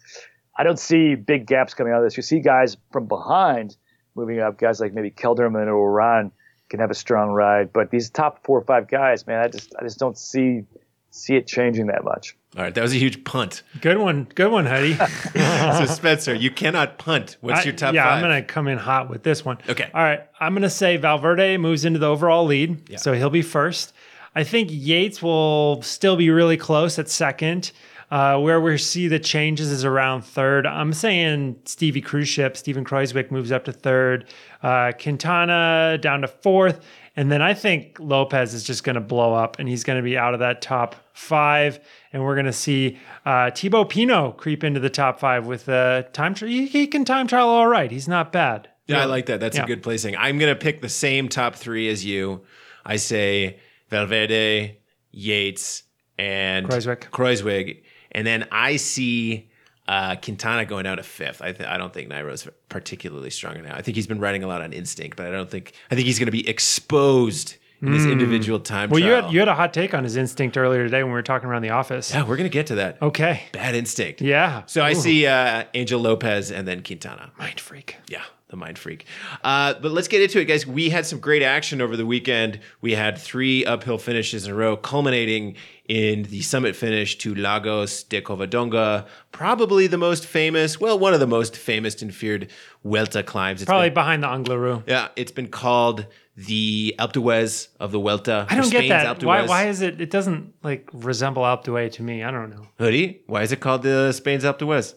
[0.56, 2.16] I don't see big gaps coming out of this.
[2.16, 3.76] You see guys from behind
[4.14, 6.30] moving up, guys like maybe Kelderman or Uran
[6.68, 7.72] can have a strong ride.
[7.72, 10.64] But these top four or five guys, man, I just I just don't see
[11.12, 12.36] see it changing that much.
[12.56, 13.62] All right, that was a huge punt.
[13.80, 14.94] Good one, good one, Hoodie.
[15.34, 17.36] so Spencer, you cannot punt.
[17.40, 17.94] What's I, your top?
[17.94, 19.58] Yeah, i I'm gonna come in hot with this one.
[19.68, 19.90] Okay.
[19.94, 22.96] All right, I'm gonna say Valverde moves into the overall lead, yeah.
[22.98, 23.92] so he'll be first.
[24.34, 27.72] I think Yates will still be really close at second.
[28.10, 30.66] Uh, where we see the changes is around third.
[30.66, 34.26] I'm saying Stevie Cruise Ship, Stephen Kruijswijk moves up to third.
[34.62, 36.84] Uh, Quintana down to fourth.
[37.14, 40.02] And then I think Lopez is just going to blow up and he's going to
[40.02, 41.78] be out of that top five.
[42.12, 46.08] And we're going to see uh, Thibaut Pinot creep into the top five with a
[46.12, 46.50] time trial.
[46.50, 47.90] He, he, can time trial all right.
[47.90, 48.68] He's not bad.
[48.86, 49.40] Yeah, I like that.
[49.40, 49.64] That's yeah.
[49.64, 50.16] a good placing.
[50.16, 52.42] I'm going to pick the same top three as you.
[52.84, 54.78] I say Valverde,
[55.10, 55.84] Yates,
[56.18, 57.10] and Kruijswijk.
[57.10, 57.82] Kruijswijk.
[58.10, 59.50] And then I see
[59.88, 61.42] uh, Quintana going down to fifth.
[61.42, 63.74] I, th- I don't think Nairo's particularly strong now.
[63.74, 66.06] I think he's been riding a lot on instinct, but I don't think I think
[66.06, 68.12] he's going to be exposed in his hmm.
[68.12, 68.90] individual time.
[68.90, 69.10] Well, trial.
[69.10, 71.22] you had you had a hot take on his instinct earlier today when we were
[71.22, 72.12] talking around the office.
[72.12, 73.02] Yeah, we're going to get to that.
[73.02, 73.42] Okay.
[73.52, 74.20] Bad instinct.
[74.20, 74.62] Yeah.
[74.66, 74.84] So Ooh.
[74.84, 77.32] I see uh, Angel Lopez and then Quintana.
[77.38, 77.96] Mind freak.
[78.08, 79.06] Yeah the mind freak.
[79.42, 80.64] Uh, but let's get into it, guys.
[80.64, 82.60] We had some great action over the weekend.
[82.82, 85.56] We had three uphill finishes in a row, culminating
[85.92, 91.20] in the summit finish to Lagos de Covadonga, probably the most famous, well, one of
[91.20, 92.50] the most famous and feared
[92.82, 93.60] Vuelta climbs.
[93.60, 94.84] It's probably been, behind the Angliru.
[94.86, 98.46] Yeah, it's been called the Alpe d'Huez of the Vuelta.
[98.48, 99.22] I don't get that.
[99.22, 100.00] Why, why is it?
[100.00, 102.24] It doesn't like resemble Alpe d'Huez to me.
[102.24, 102.68] I don't know.
[102.78, 104.94] Hoodie, why is it called the Spain's Alpe d'Huez?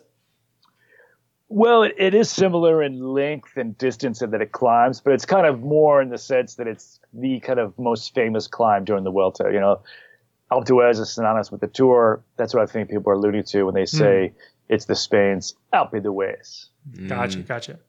[1.49, 5.25] Well, it, it is similar in length and distance and that it climbs, but it's
[5.25, 9.03] kind of more in the sense that it's the kind of most famous climb during
[9.03, 9.49] the Vuelta.
[9.51, 9.81] You know,
[10.55, 12.23] Alpe d'Huez is synonymous with the Tour.
[12.37, 13.97] That's what I think people are alluding to when they hmm.
[13.97, 14.39] say mm.
[14.69, 16.67] it's the Spain's Alpe d'Huez.
[17.07, 17.47] Gotcha, mm.
[17.47, 17.79] gotcha.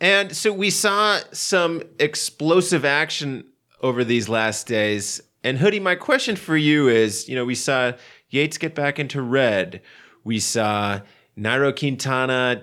[0.00, 3.44] And so we saw some explosive action
[3.82, 5.20] over these last days.
[5.42, 7.92] And Hoodie, my question for you is, you know, we saw
[8.30, 9.82] Yates get back into red.
[10.24, 11.00] We saw
[11.36, 12.62] Nairo Quintana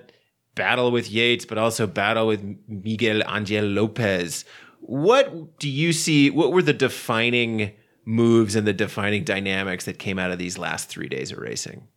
[0.54, 4.44] battle with Yates, but also battle with Miguel Angel Lopez.
[4.80, 6.30] What do you see?
[6.30, 7.72] What were the defining
[8.06, 11.88] moves and the defining dynamics that came out of these last three days of racing?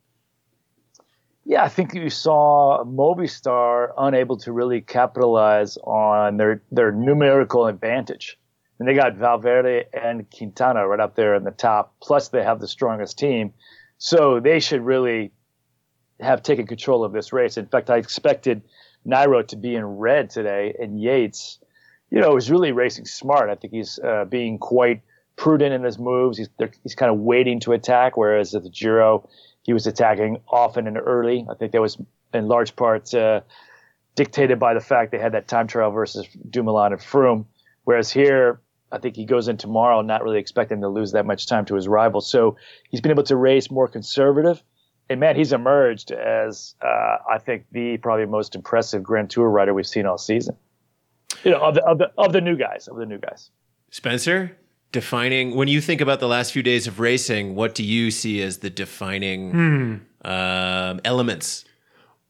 [1.46, 8.38] Yeah, I think you saw Movistar unable to really capitalize on their their numerical advantage.
[8.78, 11.94] And they got Valverde and Quintana right up there in the top.
[12.00, 13.52] Plus, they have the strongest team.
[13.98, 15.32] So they should really
[16.18, 17.58] have taken control of this race.
[17.58, 18.62] In fact, I expected
[19.06, 21.58] Nairo to be in red today, and Yates,
[22.10, 23.50] you know, is really racing smart.
[23.50, 25.02] I think he's uh, being quite
[25.40, 26.38] prudent in his moves.
[26.38, 26.48] He's
[26.82, 29.28] he's kind of waiting to attack, whereas at the Giro,
[29.62, 31.46] he was attacking often and early.
[31.50, 31.96] I think that was
[32.32, 33.40] in large part uh,
[34.14, 37.46] dictated by the fact they had that time trial versus Dumoulin and Froome.
[37.84, 38.60] Whereas here,
[38.92, 41.74] I think he goes in tomorrow not really expecting to lose that much time to
[41.74, 42.20] his rival.
[42.20, 42.56] So
[42.90, 44.62] he's been able to race more conservative
[45.10, 49.74] and man, he's emerged as uh, I think the probably most impressive Grand Tour rider
[49.74, 50.56] we've seen all season.
[51.42, 53.50] You know, of the, of the of the new guys, of the new guys.
[53.90, 54.56] Spencer,
[54.92, 58.42] defining when you think about the last few days of racing, what do you see
[58.42, 60.28] as the defining hmm.
[60.28, 61.64] um, elements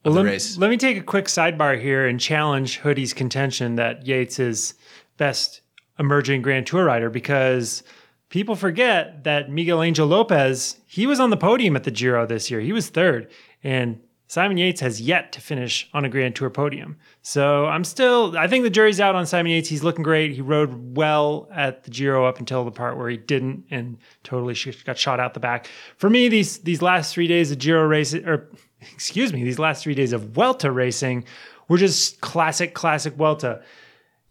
[0.05, 0.59] of well, the let, race?
[0.59, 4.75] Let me take a quick sidebar here and challenge Hoodie's contention that Yates is
[5.17, 5.63] best
[5.99, 7.83] emerging Grand Tour rider because
[8.29, 12.51] people forget that Miguel Angel Lopez, he was on the podium at the Giro this
[12.51, 12.61] year.
[12.61, 13.31] He was third.
[13.63, 16.97] And Simon Yates has yet to finish on a Grand Tour podium.
[17.21, 19.69] So I'm still, I think the jury's out on Simon Yates.
[19.69, 20.31] He's looking great.
[20.31, 24.55] He rode well at the Giro up until the part where he didn't and totally
[24.85, 25.69] got shot out the back.
[25.97, 28.49] For me, these these last three days of Giro racing, or
[28.93, 31.25] excuse me, these last three days of Vuelta racing
[31.67, 33.63] were just classic, classic Vuelta.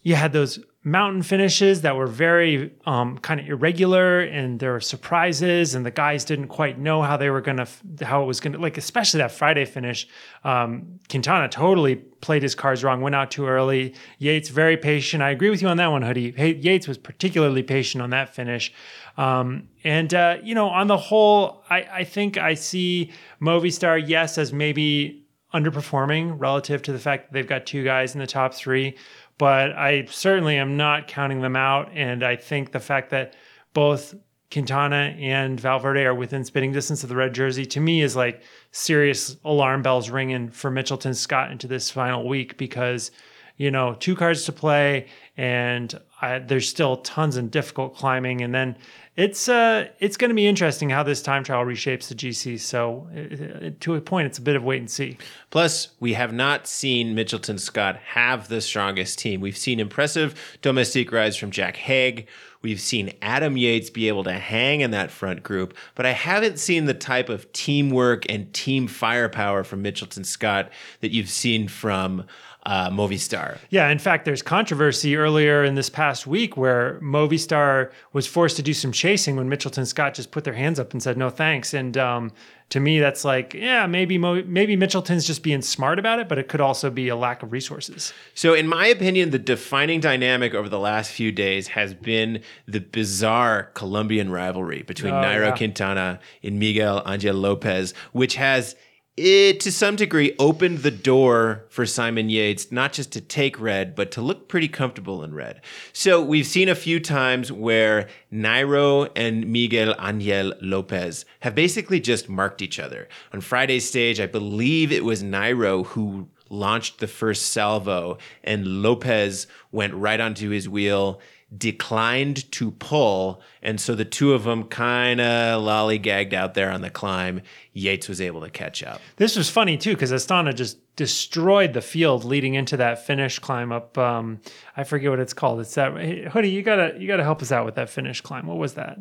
[0.04, 0.60] You had those
[0.92, 5.92] mountain finishes that were very um, kind of irregular and there were surprises and the
[5.92, 9.20] guys didn't quite know how they were going to how it was to like especially
[9.20, 10.08] that friday finish
[10.44, 13.96] um, quintana totally played his cards wrong went out too early.
[14.18, 15.24] Yates very patient.
[15.24, 16.34] I agree with you on that one hoodie.
[16.62, 18.74] Yates was particularly patient on that finish.
[19.18, 24.38] Um, and uh, you know on the whole I, I think i see movistar yes
[24.38, 28.54] as maybe underperforming relative to the fact that they've got two guys in the top
[28.54, 28.96] three
[29.40, 31.90] but I certainly am not counting them out.
[31.96, 33.34] And I think the fact that
[33.74, 34.14] both
[34.52, 38.44] Quintana and Valverde are within spitting distance of the red jersey to me is like
[38.72, 43.12] serious alarm bells ringing for Mitchelton Scott into this final week because
[43.58, 48.54] you know two cards to play and I, there's still tons and difficult climbing and
[48.54, 48.76] then
[49.20, 52.58] it's uh it's going to be interesting how this time trial reshapes the GC.
[52.58, 55.18] So uh, to a point, it's a bit of wait and see.
[55.50, 59.42] Plus, we have not seen Mitchelton Scott have the strongest team.
[59.42, 62.30] We've seen impressive domestique rides from Jack Haig.
[62.62, 66.60] We've seen Adam Yates be able to hang in that front group, but I haven't
[66.60, 70.70] seen the type of teamwork and team firepower from Mitchelton Scott
[71.02, 72.26] that you've seen from
[72.70, 73.58] uh, Movistar.
[73.72, 78.62] Yeah, in fact, there's controversy earlier in this past week where Movistar was forced to
[78.62, 81.74] do some chasing when Mitchelton Scott just put their hands up and said no thanks.
[81.74, 82.32] And um,
[82.70, 86.38] to me, that's like, yeah, maybe Mo- maybe Mitchelton's just being smart about it, but
[86.38, 88.14] it could also be a lack of resources.
[88.36, 92.82] So, in my opinion, the defining dynamic over the last few days has been the
[92.82, 95.58] bizarre Colombian rivalry between Oh, Nairo yeah.
[95.58, 98.76] Quintana and Miguel Angel Lopez, which has
[99.20, 103.94] it to some degree opened the door for Simon Yates not just to take red,
[103.94, 105.62] but to look pretty comfortable in red.
[105.92, 112.30] So we've seen a few times where Nairo and Miguel Angel Lopez have basically just
[112.30, 113.10] marked each other.
[113.34, 119.48] On Friday's stage, I believe it was Nairo who launched the first salvo, and Lopez
[119.72, 121.20] went right onto his wheel,
[121.58, 126.82] declined to pull, and so the two of them kind of lollygagged out there on
[126.82, 127.42] the climb.
[127.74, 129.02] Yates was able to catch up.
[129.18, 133.72] This was funny too because Astana just destroyed the field leading into that finish climb
[133.72, 133.98] up.
[133.98, 134.42] Um,
[134.78, 135.60] I forget what it's called.
[135.62, 136.50] It's that hey, hoodie.
[136.50, 138.46] You gotta you gotta help us out with that finish climb.
[138.48, 138.98] What was that?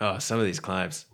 [0.00, 1.06] Oh, some of these climbs.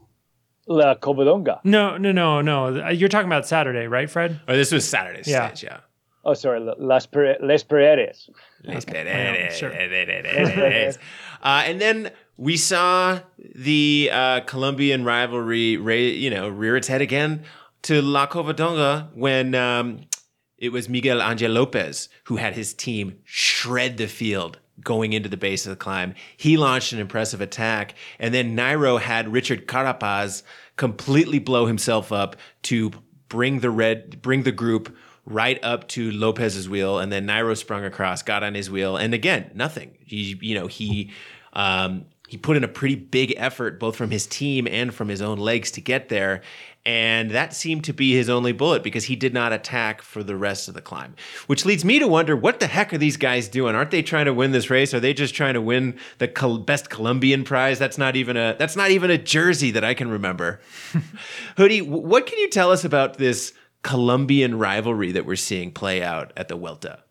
[0.69, 1.61] La Covadonga.
[1.65, 2.89] No, no, no, no.
[2.91, 4.41] You're talking about Saturday, right, Fred?
[4.49, 5.49] Oh, this was Saturday's Yeah.
[5.49, 5.79] stage, yeah.
[6.27, 8.29] Oh, sorry, Las Pere- Les Paredes.
[8.65, 9.71] Les know, sure.
[9.71, 10.99] Paredes.
[11.43, 13.21] uh, and then we saw
[13.55, 17.45] the uh, Colombian rivalry, ra- you know, rear its head again
[17.83, 20.01] to La Covadonga when um,
[20.59, 25.37] it was Miguel Angel Lopez who had his team shred the field going into the
[25.37, 26.13] base of the climb.
[26.37, 30.43] He launched an impressive attack, and then Nairo had Richard Carapaz
[30.75, 32.35] completely blow himself up
[32.65, 32.91] to
[33.29, 34.95] bring the red, bring the group
[35.27, 39.13] right up to Lopez's wheel, and then Nairo sprung across, got on his wheel, and
[39.13, 39.97] again, nothing.
[40.05, 41.11] He, you know, he
[41.53, 45.23] um, he put in a pretty big effort, both from his team and from his
[45.23, 46.43] own legs, to get there,
[46.87, 50.37] and that seemed to be his only bullet because he did not attack for the
[50.37, 51.17] rest of the climb.
[51.49, 53.75] Which leads me to wonder, what the heck are these guys doing?
[53.75, 54.95] Aren't they trying to win this race?
[54.95, 57.81] Are they just trying to win the Col- best Colombian prize?
[57.81, 60.61] That's not even a that's not even a jersey that I can remember.
[61.57, 63.53] Hoodie, what can you tell us about this?
[63.87, 67.05] Colombian rivalry that we're seeing play out at the Vuelta.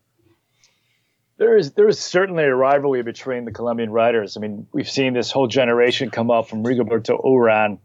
[1.38, 4.36] There is there is certainly a rivalry between the Colombian riders.
[4.36, 7.78] I mean, we've seen this whole generation come up from Rigoberto Uran,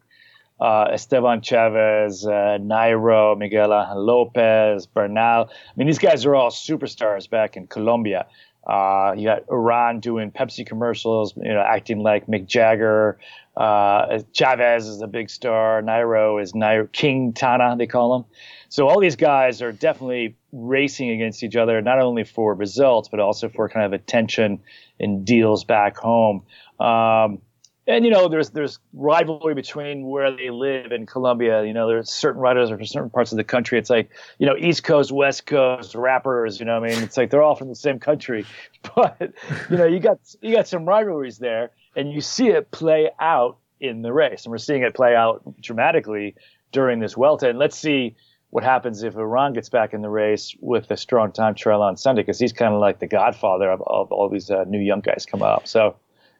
[0.59, 5.49] uh, Esteban Chavez, uh, Nairo, Miguel Angel Lopez, Bernal.
[5.49, 8.27] I mean, these guys are all superstars back in Colombia.
[8.67, 13.19] Uh, you got Uran doing Pepsi commercials, you know, acting like Mick Jagger.
[13.55, 15.81] Uh, Chavez is a big star.
[15.81, 18.25] Nairo is Nairo King Tana, they call him.
[18.71, 23.19] So all these guys are definitely racing against each other, not only for results, but
[23.19, 24.61] also for kind of attention
[24.97, 26.43] and deals back home.
[26.79, 27.41] Um,
[27.85, 31.65] and you know, there's there's rivalry between where they live in Colombia.
[31.65, 33.77] You know, there's certain riders from certain parts of the country.
[33.77, 36.57] It's like you know, East Coast, West Coast rappers.
[36.57, 38.45] You know, I mean, it's like they're all from the same country,
[38.95, 39.33] but
[39.69, 43.57] you know, you got you got some rivalries there, and you see it play out
[43.81, 46.35] in the race, and we're seeing it play out dramatically
[46.71, 47.49] during this Vuelta.
[47.49, 48.15] And let's see
[48.51, 51.97] what happens if Uran gets back in the race with a strong time trial on
[51.97, 54.99] Sunday, because he's kind of like the godfather of, of all these uh, new young
[54.99, 55.67] guys come up.
[55.67, 55.95] So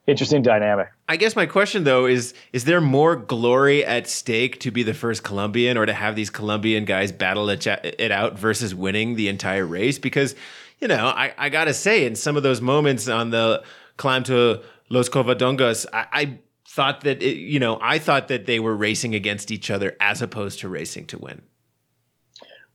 [0.08, 0.90] interesting dynamic.
[1.08, 4.94] I guess my question though is is there more glory at stake to be the
[4.94, 9.30] first Colombian or to have these Colombian guys battle it, it out versus winning the
[9.30, 9.98] entire race?
[9.98, 10.36] Because,
[10.80, 13.64] you know, I, I gotta say, in some of those moments on the
[13.98, 18.60] climb to Los Covadongas, I, I thought that it, you know, I thought that they
[18.60, 21.42] were racing against each other as opposed to racing to win.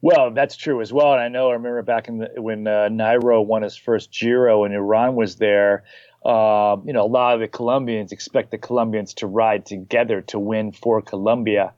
[0.03, 1.13] Well, that's true as well.
[1.13, 4.65] And I know I remember back in the, when uh, Nairo won his first Giro
[4.65, 5.85] and Uran was there.
[6.25, 10.39] Uh, you know, a lot of the Colombians expect the Colombians to ride together to
[10.39, 11.73] win for Colombia.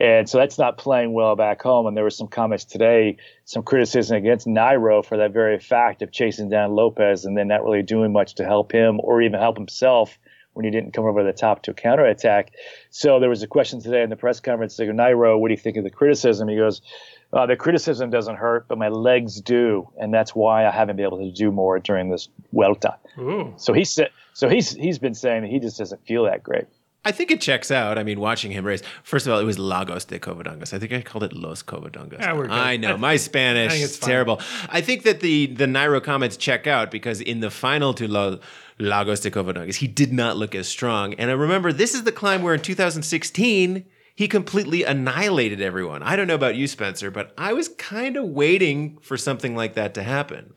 [0.00, 1.86] And so that's not playing well back home.
[1.86, 6.12] And there were some comments today, some criticism against Nairo for that very fact of
[6.12, 9.56] chasing down Lopez and then not really doing much to help him or even help
[9.56, 10.16] himself
[10.52, 12.52] when he didn't come over the top to counterattack.
[12.90, 15.60] So there was a question today in the press conference, like, Nairo, what do you
[15.60, 16.48] think of the criticism?
[16.48, 16.82] He goes,
[17.32, 21.04] uh, the criticism doesn't hurt, but my legs do, and that's why I haven't been
[21.06, 22.96] able to do more during this Vuelta.
[23.18, 23.52] Ooh.
[23.56, 26.64] So he said, so he's he's been saying that he just doesn't feel that great.
[27.04, 27.96] I think it checks out.
[27.96, 28.82] I mean, watching him race.
[29.02, 30.74] First of all, it was Lagos de Covadongas.
[30.74, 32.20] I think I called it Los Covadongas.
[32.20, 32.34] Yeah.
[32.50, 34.40] I know I- my Spanish is terrible.
[34.68, 38.40] I think that the the Nairo comments check out because in the final to Lo-
[38.78, 41.14] Lagos de Covadongas, he did not look as strong.
[41.14, 43.84] And I remember this is the climb where in 2016
[44.18, 46.02] he completely annihilated everyone.
[46.02, 49.74] I don't know about you, Spencer, but I was kind of waiting for something like
[49.74, 50.54] that to happen.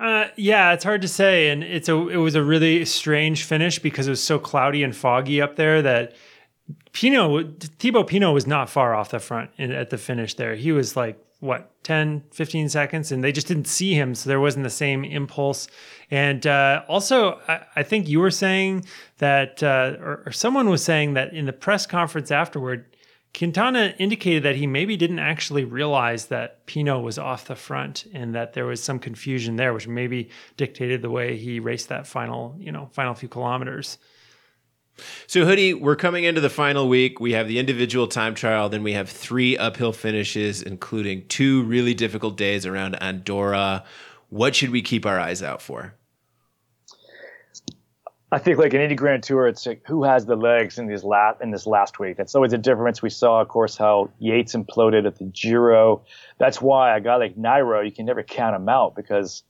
[0.00, 3.78] Uh, yeah, it's hard to say, and it's a it was a really strange finish
[3.78, 6.16] because it was so cloudy and foggy up there that
[6.94, 10.54] Pinot, Thibaut Pinot was not far off the front in, at the finish there.
[10.54, 14.14] He was like, what, 10, 15 seconds, and they just didn't see him.
[14.14, 15.68] So there wasn't the same impulse.
[16.10, 18.86] And uh, also, I, I, think you were saying
[19.18, 22.86] that, uh, or, or someone was saying that in the press conference afterward,
[23.36, 28.34] Quintana indicated that he maybe didn't actually realize that Pinot was off the front and
[28.34, 32.54] that there was some confusion there, which maybe dictated the way he raced that final,
[32.58, 33.96] you know, final few kilometers.
[35.26, 37.18] So, Hoodie, we're coming into the final week.
[37.18, 41.94] We have the individual time trial, then we have three uphill finishes, including two really
[41.94, 43.84] difficult days around Andorra.
[44.28, 45.94] What should we keep our eyes out for?
[48.32, 51.42] I think like an Indy Grand Tour, it's like who has the legs in last
[51.42, 52.16] in this last week.
[52.16, 53.02] That's always a difference.
[53.02, 56.02] We saw, of course, how Yates imploded at the Giro.
[56.38, 59.42] That's why a guy like Nairo, you can never count him out because,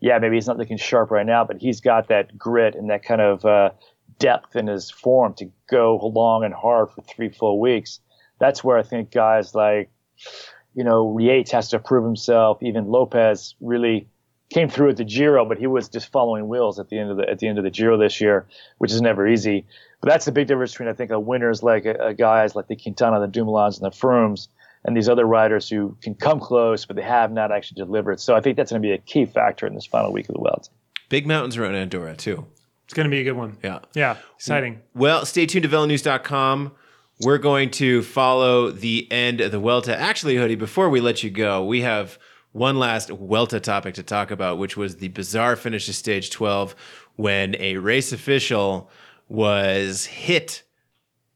[0.00, 3.04] yeah, maybe he's not looking sharp right now, but he's got that grit and that
[3.04, 3.72] kind of uh,
[4.18, 8.00] depth in his form to go long and hard for three full weeks.
[8.38, 9.90] That's where I think guys like,
[10.74, 12.62] you know, Yates has to prove himself.
[12.62, 14.08] Even Lopez really
[14.52, 17.16] came through at the Giro, but he was just following wheels at the end of
[17.16, 18.46] the at the end of the Giro this year,
[18.78, 19.64] which is never easy.
[20.00, 22.66] But that's the big difference between I think a winners like a, a guys like
[22.68, 24.48] the Quintana, the Dumoulins, and the Froomes,
[24.84, 28.20] and these other riders who can come close, but they have not actually delivered.
[28.20, 30.34] So I think that's going to be a key factor in this final week of
[30.34, 30.70] the Vuelta.
[31.08, 32.46] Big mountains around Andorra too.
[32.84, 33.56] It's going to be a good one.
[33.62, 33.80] Yeah.
[33.94, 34.16] Yeah.
[34.36, 34.80] Exciting.
[34.94, 36.72] Well, stay tuned to velonews.com.
[37.20, 39.96] We're going to follow the end of the Vuelta.
[39.96, 42.18] Actually, Hoodie, before we let you go, we have
[42.52, 46.74] one last Vuelta topic to talk about, which was the bizarre finish of stage 12
[47.16, 48.90] when a race official
[49.28, 50.62] was hit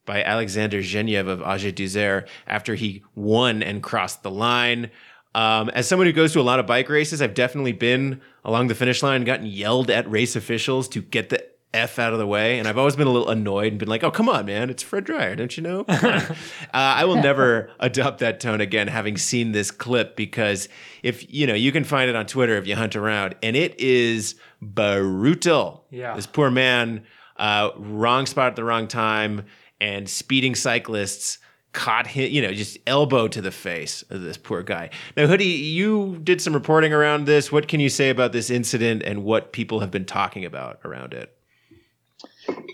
[0.04, 4.90] by Alexander Geniez of AG2R after he won and crossed the line.
[5.34, 8.68] Um, as someone who goes to a lot of bike races, I've definitely been along
[8.68, 12.26] the finish line, gotten yelled at race officials to get the F out of the
[12.26, 12.58] way.
[12.58, 14.70] And I've always been a little annoyed and been like, oh, come on, man.
[14.70, 15.36] It's Fred Dreier.
[15.36, 15.84] Don't you know?
[15.88, 16.34] uh,
[16.72, 20.68] I will never adopt that tone again, having seen this clip, because
[21.02, 23.78] if, you know, you can find it on Twitter if you hunt around, and it
[23.80, 25.84] is brutal.
[25.90, 26.14] Yeah.
[26.14, 27.04] This poor man,
[27.36, 29.44] uh, wrong spot at the wrong time,
[29.80, 31.38] and speeding cyclists
[31.74, 34.88] caught him, you know, just elbow to the face of this poor guy.
[35.16, 37.52] Now, Hoodie, you did some reporting around this.
[37.52, 41.12] What can you say about this incident and what people have been talking about around
[41.12, 41.36] it?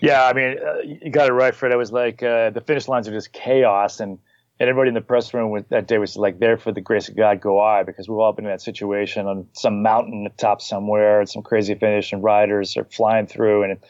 [0.01, 1.71] Yeah, I mean, uh, you got it right, Fred.
[1.71, 4.17] It was like uh, the finish lines are just chaos, and,
[4.59, 7.07] and everybody in the press room with, that day was like, "There for the grace
[7.07, 10.61] of God, go I," because we've all been in that situation on some mountain top
[10.61, 13.83] somewhere, and some crazy finish, and riders are flying through, and it,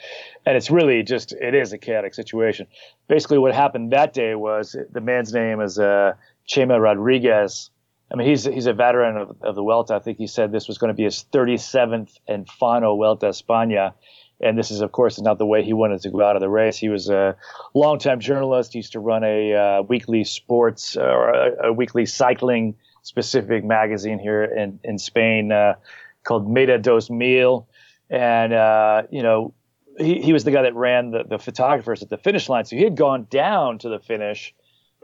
[0.46, 2.68] and it's really just it is a chaotic situation.
[3.08, 6.14] Basically, what happened that day was the man's name is uh,
[6.48, 7.70] Chema Rodriguez.
[8.12, 9.96] I mean, he's he's a veteran of, of the Vuelta.
[9.96, 13.94] I think he said this was going to be his 37th and final Vuelta España
[14.42, 16.50] and this is of course not the way he wanted to go out of the
[16.50, 16.78] race.
[16.78, 17.36] He was a
[17.74, 18.74] longtime journalist.
[18.74, 23.64] He used to run a uh, weekly sports uh, or a, a, weekly cycling specific
[23.64, 25.76] magazine here in in Spain uh,
[26.24, 27.68] called Meta dos Mil,
[28.10, 29.54] and uh, you know
[29.98, 32.66] he, he was the guy that ran the, the photographers at the finish line.
[32.66, 34.54] So he had gone down to the finish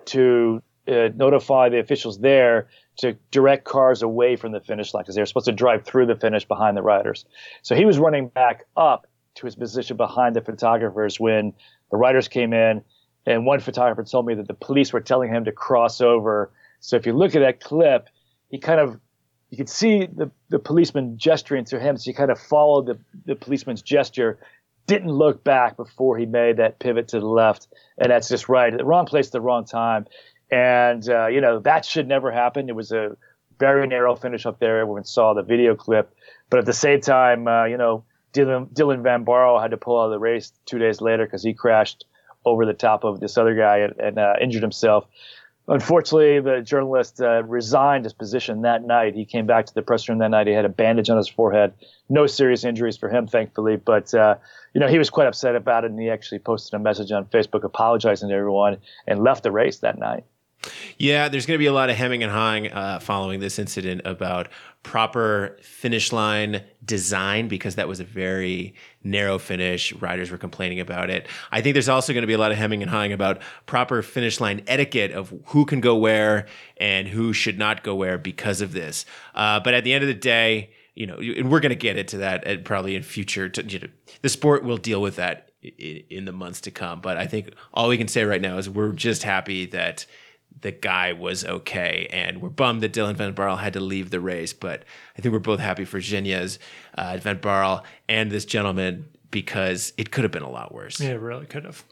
[0.05, 5.15] to uh, notify the officials there to direct cars away from the finish line because
[5.15, 7.25] they were supposed to drive through the finish behind the riders.
[7.61, 11.53] So he was running back up to his position behind the photographers when
[11.91, 12.83] the writers came in.
[13.25, 16.51] And one photographer told me that the police were telling him to cross over.
[16.79, 18.07] So if you look at that clip,
[18.49, 18.99] he kind of
[19.49, 21.97] you could see the, the policeman gesturing to him.
[21.97, 24.39] So he kind of followed the, the policeman's gesture,
[24.87, 27.67] didn't look back before he made that pivot to the left.
[27.97, 28.75] And that's just right.
[28.75, 30.05] The wrong place, the wrong time.
[30.51, 32.69] And, uh, you know, that should never happen.
[32.69, 33.15] It was a
[33.59, 34.79] very narrow finish up there.
[34.79, 36.13] Everyone saw the video clip.
[36.49, 39.99] But at the same time, uh, you know, Dylan, Dylan Van Baarle had to pull
[39.99, 42.05] out of the race two days later because he crashed
[42.45, 45.05] over the top of this other guy and, and uh, injured himself.
[45.69, 49.15] Unfortunately, the journalist uh, resigned his position that night.
[49.15, 50.47] He came back to the press room that night.
[50.47, 51.73] He had a bandage on his forehead.
[52.07, 53.75] No serious injuries for him, thankfully.
[53.75, 54.35] But uh,
[54.73, 57.25] you know, he was quite upset about it, and he actually posted a message on
[57.25, 60.23] Facebook apologizing to everyone and left the race that night.
[60.97, 64.01] Yeah, there's going to be a lot of hemming and hawing uh, following this incident
[64.05, 64.49] about
[64.83, 69.93] proper finish line design because that was a very narrow finish.
[69.93, 71.27] Riders were complaining about it.
[71.51, 74.01] I think there's also going to be a lot of hemming and hawing about proper
[74.01, 76.47] finish line etiquette of who can go where
[76.77, 79.05] and who should not go where because of this.
[79.35, 81.97] Uh, but at the end of the day, you know, and we're going to get
[81.97, 83.49] into that at, probably in future.
[83.49, 83.87] To, you know,
[84.21, 87.01] the sport will deal with that in, in the months to come.
[87.01, 90.05] But I think all we can say right now is we're just happy that
[90.61, 94.19] the guy was okay, and we're bummed that Dylan Van Baarle had to leave the
[94.19, 94.53] race.
[94.53, 94.83] But
[95.17, 96.59] I think we're both happy for Geniez's,
[96.97, 100.99] uh, Van Baarle, and this gentleman because it could have been a lot worse.
[100.99, 101.83] Yeah, it really could have.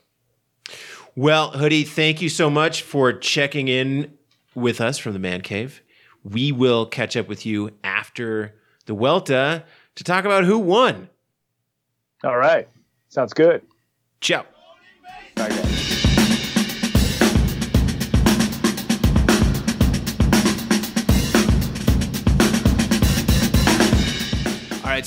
[1.14, 4.16] Well, Hoodie, thank you so much for checking in
[4.54, 5.82] with us from the Man Cave.
[6.24, 8.54] We will catch up with you after
[8.86, 9.64] the Vuelta
[9.94, 11.08] to talk about who won.
[12.24, 12.68] All right.
[13.08, 13.62] Sounds good.
[14.20, 14.44] Ciao.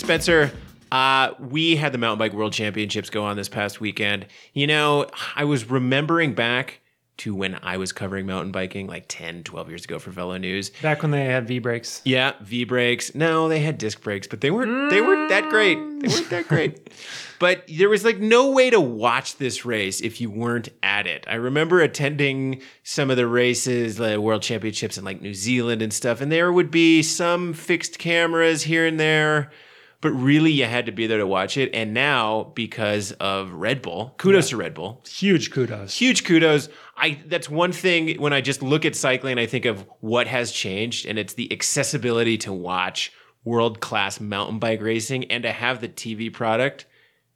[0.09, 0.51] Spencer.
[0.91, 4.25] Uh, we had the mountain bike world championships go on this past weekend.
[4.53, 5.05] You know,
[5.35, 6.79] I was remembering back
[7.17, 10.71] to when I was covering mountain biking like 10, 12 years ago for Velo News.
[10.81, 12.01] Back when they had V brakes.
[12.05, 13.13] Yeah, V brakes.
[13.13, 15.75] No, they had disc brakes, but they weren't they weren't that great.
[15.75, 16.91] They weren't that great.
[17.39, 21.23] but there was like no way to watch this race if you weren't at it.
[21.27, 25.93] I remember attending some of the races, the world championships in like New Zealand and
[25.93, 29.51] stuff, and there would be some fixed cameras here and there.
[30.01, 31.71] But really, you had to be there to watch it.
[31.73, 35.93] And now, because of Red Bull, kudos to Red Bull, Huge kudos.
[35.97, 36.69] huge kudos.
[36.95, 40.51] I that's one thing when I just look at cycling, I think of what has
[40.53, 43.11] changed, and it's the accessibility to watch
[43.43, 46.85] world class mountain bike racing and to have the TV product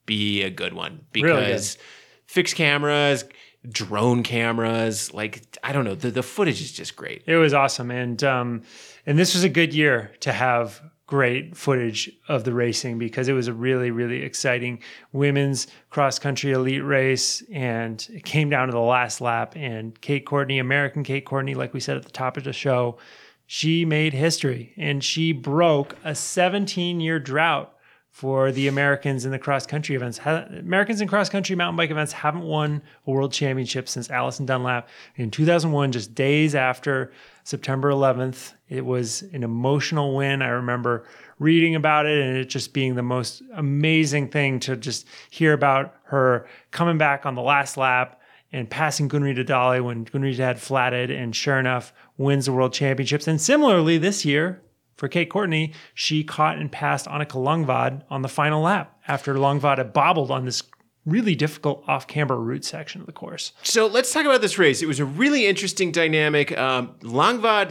[0.05, 1.77] be a good one Really because
[2.25, 3.23] fixed cameras,
[3.69, 7.23] drone cameras, like I don't know, the, the footage is just great.
[7.25, 8.61] It was awesome, and um,
[9.05, 10.81] and this was a good year to have
[11.13, 14.79] great footage of the racing because it was a really really exciting
[15.11, 19.53] women's cross country elite race, and it came down to the last lap.
[19.55, 22.97] And Kate Courtney, American Kate Courtney, like we said at the top of the show,
[23.45, 27.77] she made history and she broke a 17 year drought
[28.13, 30.19] for the Americans in the cross country events.
[30.23, 34.87] Americans in cross country mountain bike events haven't won a world championship since Alison Dunlap
[35.15, 37.11] in 2001, just days after
[37.43, 38.53] September 11th.
[38.69, 40.43] It was an emotional win.
[40.43, 41.07] I remember
[41.39, 45.95] reading about it and it just being the most amazing thing to just hear about
[46.03, 51.09] her coming back on the last lap and passing Gunn-Rita Dahle when Gunn-Rita had flatted
[51.09, 53.27] and sure enough wins the world championships.
[53.27, 54.61] And similarly this year,
[54.95, 59.77] for Kate Courtney, she caught and passed Annika Langvad on the final lap after Langvad
[59.77, 60.63] had bobbled on this
[61.05, 63.51] really difficult off camber route section of the course.
[63.63, 64.81] So let's talk about this race.
[64.81, 66.57] It was a really interesting dynamic.
[66.57, 66.95] Um,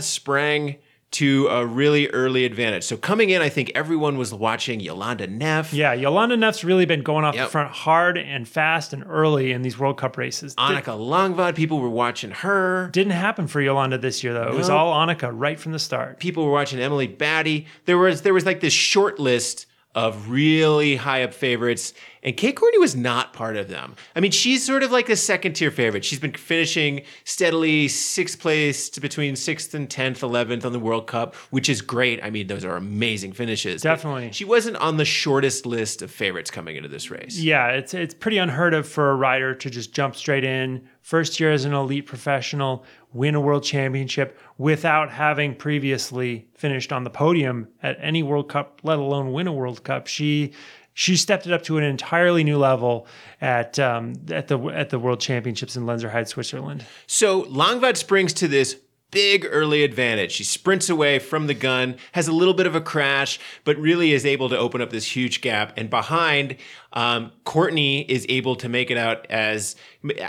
[0.03, 0.77] sprang
[1.13, 2.85] to a really early advantage.
[2.85, 5.73] So coming in, I think everyone was watching Jolanda Neff.
[5.73, 7.47] Yeah, Jolanda Neff's really been going off Yep.
[7.47, 10.55] the front hard and fast and early in these World Cup races.
[10.57, 12.89] Annika Langvad, people were watching her.
[12.93, 14.49] didn't happen for Jolanda this year though.
[14.49, 16.19] It was all Annika right from the start.
[16.19, 17.67] People were watching Emily Batty.
[17.85, 22.57] There was there was like this short list of really high up favorites, and Kate
[22.57, 23.95] Courtney was not part of them.
[24.17, 26.05] I mean, she's sort of like a second tier favorite.
[26.05, 31.35] She's been finishing steadily sixth place between sixth and tenth, eleventh on the World Cup,
[31.51, 32.23] which is great.
[32.25, 33.83] I mean, those are amazing finishes.
[33.83, 34.33] But Definitely.
[34.33, 37.39] she wasn't on the shortest list of favorites coming into this race.
[37.39, 41.39] Yeah, it's it's pretty unheard of for a rider to just jump straight in, first
[41.39, 47.11] year as an elite professional, win a world championship without having previously finished on the
[47.11, 50.07] podium at any World Cup, let alone win a World Cup.
[50.07, 50.53] She
[50.95, 53.07] she stepped it up to an entirely new level
[53.41, 56.85] at um, at the at the World Championships in Lenzerheide, Switzerland.
[57.07, 58.77] So Langvad springs to this
[59.13, 60.33] big early advantage.
[60.33, 64.13] She sprints away from the gun, has a little bit of a crash, but really
[64.13, 65.73] is able to open up this huge gap.
[65.77, 66.57] And behind,
[66.93, 69.77] um, Courtney is able to make it out as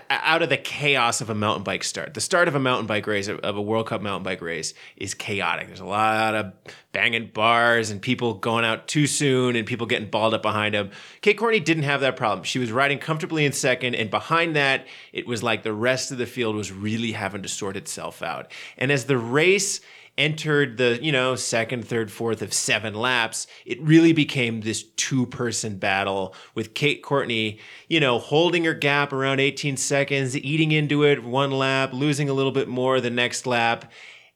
[0.09, 2.13] out of the chaos of a mountain bike start.
[2.13, 5.13] The start of a mountain bike race, of a World Cup mountain bike race, is
[5.13, 5.67] chaotic.
[5.67, 6.53] There's a lot of
[6.91, 10.91] banging bars and people going out too soon and people getting balled up behind them.
[11.21, 12.43] Kate Courtney didn't have that problem.
[12.43, 16.17] She was riding comfortably in second, and behind that, it was like the rest of
[16.17, 18.51] the field was really having to sort itself out.
[18.77, 19.81] And as the race
[20.17, 25.25] entered the you know second third fourth of seven laps it really became this two
[25.25, 31.03] person battle with kate courtney you know holding her gap around 18 seconds eating into
[31.03, 33.91] it one lap losing a little bit more the next lap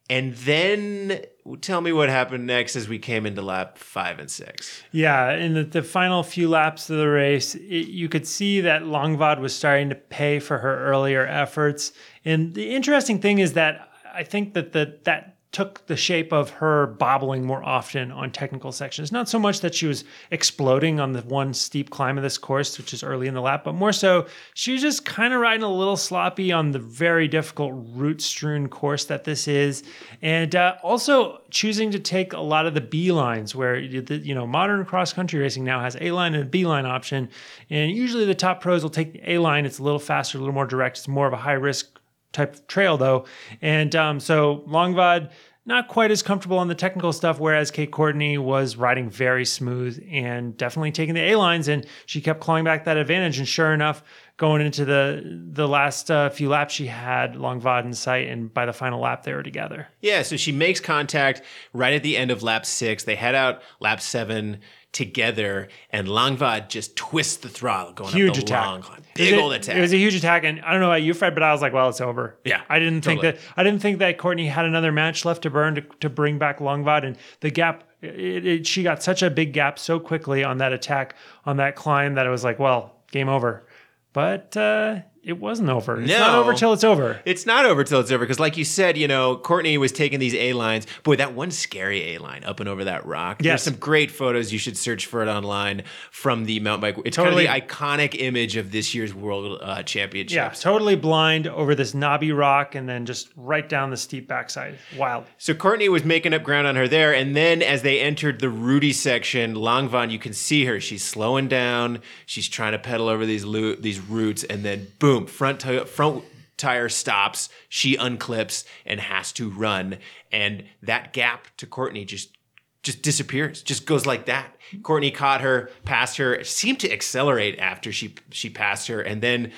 [0.10, 1.22] and then
[1.62, 5.54] tell me what happened next as we came into lap five and six Yeah, in
[5.54, 9.56] the, the final few laps of the race, it, you could see that Langvad was
[9.56, 11.92] starting to pay for her earlier efforts.
[12.26, 16.52] And the interesting thing is that I think that the, that took the shape of
[16.52, 19.12] her bobbling more often on technical sections.
[19.12, 22.78] Not so much that she was exploding on the one steep climb of this course,
[22.78, 25.64] which is early in the lap, but more so she was just kind of riding
[25.64, 29.82] a little sloppy on the very difficult root strewn course that this is.
[30.22, 34.46] And uh, also choosing to take a lot of the B lines where, you know,
[34.46, 37.30] modern cross country racing now has A line and a B line option.
[37.72, 39.66] And usually the top pros will take the A line.
[39.66, 41.00] It's a little faster, a little more direct.
[41.00, 41.98] It's more of a high risk
[42.38, 43.26] type of trail though.
[43.62, 45.32] And um, so Langvad
[45.68, 50.02] not quite as comfortable on the technical stuff, whereas Kate Courtney was riding very smooth
[50.10, 53.38] and definitely taking the A lines, and she kept clawing back that advantage.
[53.38, 54.02] And sure enough,
[54.38, 58.66] going into the the last uh, few laps, she had Langvad in sight, and by
[58.66, 59.88] the final lap, they were together.
[60.00, 61.42] Yeah, so she makes contact
[61.74, 63.04] right at the end of lap six.
[63.04, 64.62] They head out lap seven
[64.98, 68.66] together, and Langvad just twists the throttle going Huge up the attack.
[68.66, 69.04] long climb.
[69.14, 69.76] Big it, old attack.
[69.76, 71.62] It was a huge attack, and I don't know about you, Fred, but I was
[71.62, 73.38] like, "Well, it's over." Yeah, I didn't think that.
[73.56, 76.58] I didn't think that Courtney had another match left to burn to, to bring back
[76.58, 77.84] Langvad, and the gap.
[78.02, 81.76] It, it, she got such a big gap so quickly on that attack on that
[81.76, 83.68] climb that it was like, "Well, game over."
[84.14, 86.00] But uh, it wasn't over.
[86.02, 86.40] It's not No.
[86.42, 87.20] over till it's over.
[87.26, 90.20] It's not over till it's over because, like you said, you know, Courtney was taking
[90.20, 90.88] these A lines.
[91.04, 93.38] Boy, that one scary A line up and over that rock.
[93.42, 93.64] Yes.
[93.64, 94.52] There's some great photos.
[94.54, 97.06] You should search for it online from the mountain bike.
[97.06, 97.46] It's Totally.
[97.46, 101.94] kind of the iconic image of this year's World uh, Yeah, totally blind over this
[101.94, 104.78] knobby rock, and then just right down the steep backside.
[104.98, 105.26] Wild.
[105.38, 108.50] So Courtney was making up ground on her there, and then as they entered the
[108.50, 110.80] Rudy section, Langvad, you can see her.
[110.80, 112.00] She's slowing down.
[112.26, 116.24] She's trying to pedal over these lo- these roots, and then boom, front ti- front
[116.58, 117.50] tire stops.
[117.70, 119.98] She unclips and has to run,
[120.32, 122.38] and that gap to Courtney just
[122.84, 124.56] just disappears, just goes like that.
[124.82, 129.52] Courtney caught her, passed her, seemed to accelerate after she she passed her, and then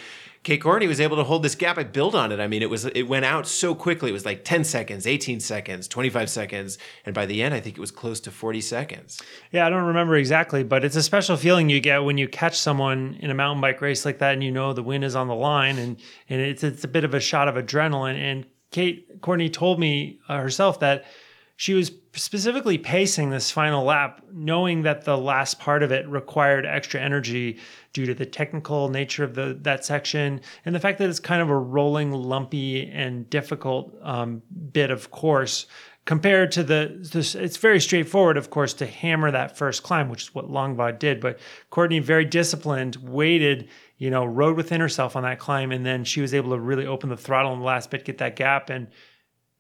[0.44, 2.40] Kate Courtney was able to hold this gap I build on it.
[2.40, 4.10] I mean, it was it went out so quickly.
[4.10, 7.78] It was like 10 seconds, 18 seconds, 25 seconds, and by the end, I think
[7.78, 9.22] it was close to 40 seconds.
[9.52, 12.58] Yeah, I don't remember exactly, but it's a special feeling you get when you catch
[12.58, 15.28] someone in a mountain bike race like that, and you know the win is on
[15.28, 15.98] the line, and
[16.30, 18.16] and it's it's a bit of a shot of adrenaline.
[18.16, 21.06] And Kate Courtney told me uh, herself that
[21.58, 26.66] she was specifically pacing this final lap, knowing that the last part of it required
[26.66, 27.60] extra energy
[27.94, 31.42] due to the technical nature of the that section and the fact that it's kind
[31.42, 34.42] of a rolling, lumpy, and difficult um,
[34.72, 35.68] bit of course
[36.10, 40.24] compared to the this, it's very straightforward of course to hammer that first climb which
[40.24, 41.38] is what langvad did but
[41.70, 46.20] courtney very disciplined waited you know rode within herself on that climb and then she
[46.20, 48.88] was able to really open the throttle in the last bit get that gap and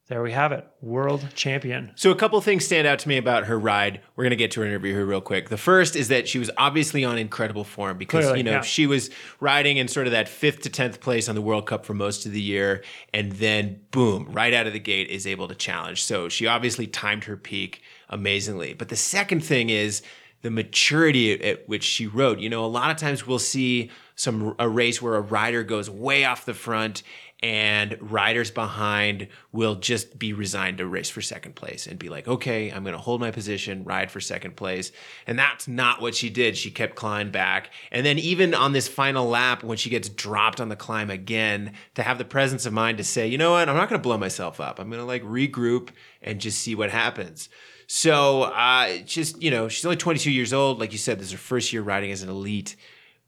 [0.09, 3.45] there we have it world champion So a couple things stand out to me about
[3.45, 4.01] her ride.
[4.15, 5.49] We're gonna get to her interview here real quick.
[5.49, 8.61] The first is that she was obviously on incredible form because Clearly, you know yeah.
[8.61, 11.85] she was riding in sort of that fifth to tenth place on the World Cup
[11.85, 12.83] for most of the year,
[13.13, 16.03] and then boom, right out of the gate is able to challenge.
[16.03, 18.73] So she obviously timed her peak amazingly.
[18.73, 20.01] But the second thing is
[20.41, 22.39] the maturity at- at which she rode.
[22.39, 25.89] You know, a lot of times we'll see some a race where a rider goes
[25.89, 27.03] way off the front
[27.41, 32.27] and riders behind will just be resigned to race for second place and be like,
[32.27, 34.91] okay, I'm going to hold my position, ride for second place.
[35.25, 36.57] And that's not what she did.
[36.57, 37.71] She kept climbing back.
[37.91, 41.73] And then even on this final lap, when she gets dropped on the climb again,
[41.95, 44.03] to have the presence of mind to say, you know what, I'm not going to
[44.03, 44.79] blow myself up.
[44.79, 45.89] I'm going to like regroup
[46.21, 47.47] and just see what happens.
[47.87, 50.79] So, uh, just, you know, she's only 22 years old.
[50.79, 52.75] Like you said, this is her first year riding as an elite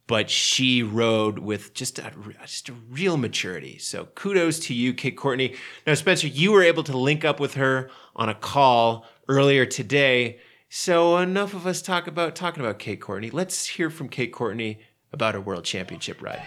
[0.07, 3.77] but she rode with just a, just a real maturity.
[3.77, 5.55] So kudos to you, Kate Courtney.
[5.87, 10.39] Now, Spencer, you were able to link up with her on a call earlier today.
[10.69, 13.29] So enough of us talk about talking about Kate Courtney.
[13.29, 14.79] Let's hear from Kate Courtney
[15.13, 16.43] about her World Championship ride.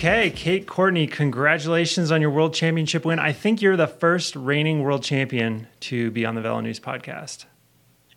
[0.00, 3.18] Okay, Kate Courtney, congratulations on your world championship win.
[3.18, 7.44] I think you're the first reigning world champion to be on the Velo News podcast.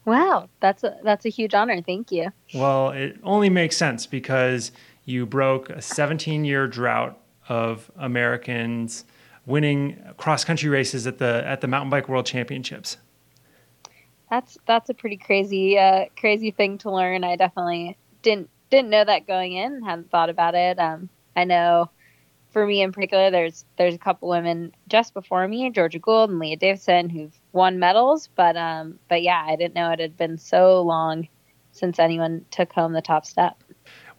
[0.05, 1.81] Wow, that's a that's a huge honor.
[1.81, 2.31] Thank you.
[2.53, 4.71] Well, it only makes sense because
[5.03, 7.19] you broke a 17 year drought
[7.49, 9.03] of Americans
[9.45, 12.95] winning cross country races at the at the mountain bike world championships.
[14.29, 17.25] That's that's a pretty crazy uh, crazy thing to learn.
[17.25, 19.83] I definitely didn't didn't know that going in.
[19.83, 20.79] Hadn't thought about it.
[20.79, 21.89] Um, I know
[22.53, 26.39] for me in particular, there's there's a couple women just before me, Georgia Gould and
[26.39, 28.29] Lea Davison, who've won medals.
[28.35, 31.27] But um, but yeah, I didn't know it had been so long
[31.71, 33.61] since anyone took home the top step.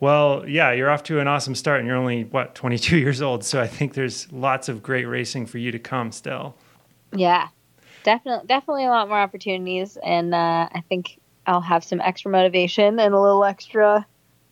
[0.00, 3.44] Well, yeah, you're off to an awesome start and you're only what 22 years old,
[3.44, 6.56] so I think there's lots of great racing for you to come still.
[7.14, 7.48] Yeah,
[8.02, 12.98] definitely, definitely a lot more opportunities, and uh, I think I'll have some extra motivation
[12.98, 14.04] and a little extra,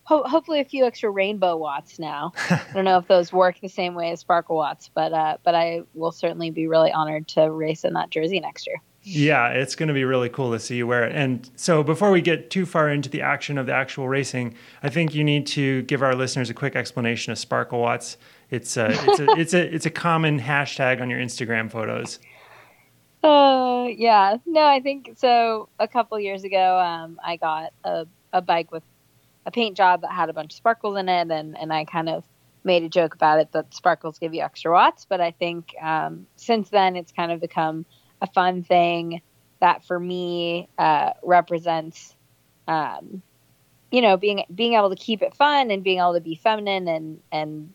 [0.04, 2.32] ho- hopefully a few extra rainbow watts now.
[2.50, 5.54] I don't know if those work the same way as sparkle watts, but uh, but
[5.54, 8.80] I will certainly be really honored to race in that jersey next year.
[9.04, 11.14] Yeah, it's going to be really cool to see you wear it.
[11.16, 14.90] And so, before we get too far into the action of the actual racing, I
[14.90, 18.16] think you need to give our listeners a quick explanation of Sparkle Watts.
[18.48, 22.20] It's a, it's a, it's a, it's a common hashtag on your Instagram photos.
[23.24, 25.68] Uh, yeah, no, I think so.
[25.80, 28.84] A couple years ago, um, I got a, a bike with
[29.46, 32.08] a paint job that had a bunch of sparkles in it, and and I kind
[32.08, 32.24] of
[32.64, 35.04] made a joke about it that sparkles give you extra watts.
[35.08, 37.84] But I think um, since then it's kind of become
[38.20, 39.20] a fun thing
[39.60, 42.14] that for me uh, represents,
[42.68, 43.22] um,
[43.90, 46.88] you know, being being able to keep it fun and being able to be feminine
[46.88, 47.72] and and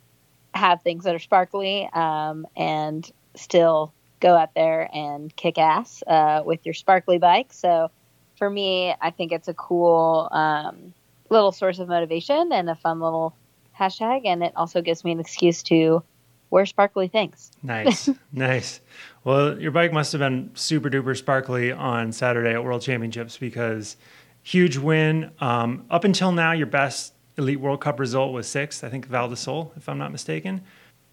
[0.53, 6.41] have things that are sparkly um, and still go out there and kick ass uh,
[6.45, 7.53] with your sparkly bike.
[7.53, 7.91] So
[8.38, 10.93] for me, I think it's a cool um,
[11.30, 13.36] little source of motivation and a fun little
[13.80, 14.21] hashtag.
[14.25, 16.03] And it also gives me an excuse to
[16.49, 17.51] wear sparkly things.
[17.63, 18.80] Nice, nice.
[19.23, 23.97] Well, your bike must have been super duper sparkly on Saturday at World Championships because
[24.43, 25.32] huge win.
[25.39, 29.30] Um, up until now, your best Elite World Cup result was sixth, I think Val
[29.30, 30.61] di Sole, if I'm not mistaken.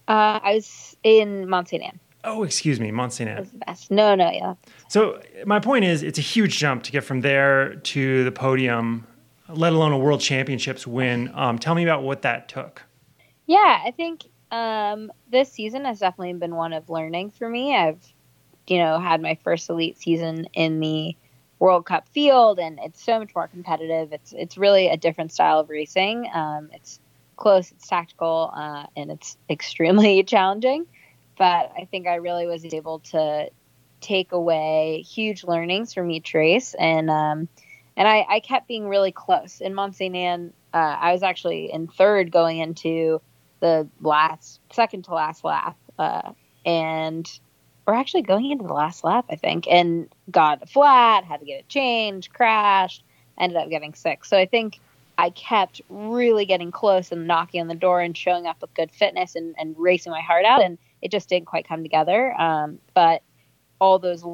[0.06, 2.00] Uh, I was in Mont Sainte Anne.
[2.22, 3.50] Oh, excuse me, Mont Sainte Anne.
[3.66, 3.90] best.
[3.90, 4.54] No, no, yeah.
[4.88, 9.06] So my point is, it's a huge jump to get from there to the podium,
[9.58, 11.30] let alone a World Championships win.
[11.34, 12.82] Um, tell me about what that took.
[13.46, 17.74] Yeah, I think um, this season has definitely been one of learning for me.
[17.76, 18.00] I've,
[18.66, 21.16] you know, had my first elite season in the
[21.58, 24.12] World Cup field, and it's so much more competitive.
[24.12, 26.28] It's it's really a different style of racing.
[26.32, 27.00] Um, it's
[27.36, 30.86] close, it's tactical, uh, and it's extremely challenging.
[31.36, 33.50] But I think I really was able to
[34.00, 37.48] take away huge learnings from each race, and um,
[37.96, 39.60] and I, I kept being really close.
[39.60, 43.20] In Mont Sainte Anne, uh, I was actually in third going into
[43.60, 46.32] the last, second to last lap, uh,
[46.66, 47.40] and
[47.86, 51.60] we're actually going into the last lap, I think, and got flat, had to get
[51.60, 53.04] it changed, crashed,
[53.38, 54.24] ended up getting sick.
[54.24, 54.80] So I think
[55.16, 58.90] I kept really getting close and knocking on the door and showing up with good
[58.90, 62.34] fitness and, and racing my heart out, and it just didn't quite come together.
[62.40, 63.22] Um, but
[63.80, 64.24] all those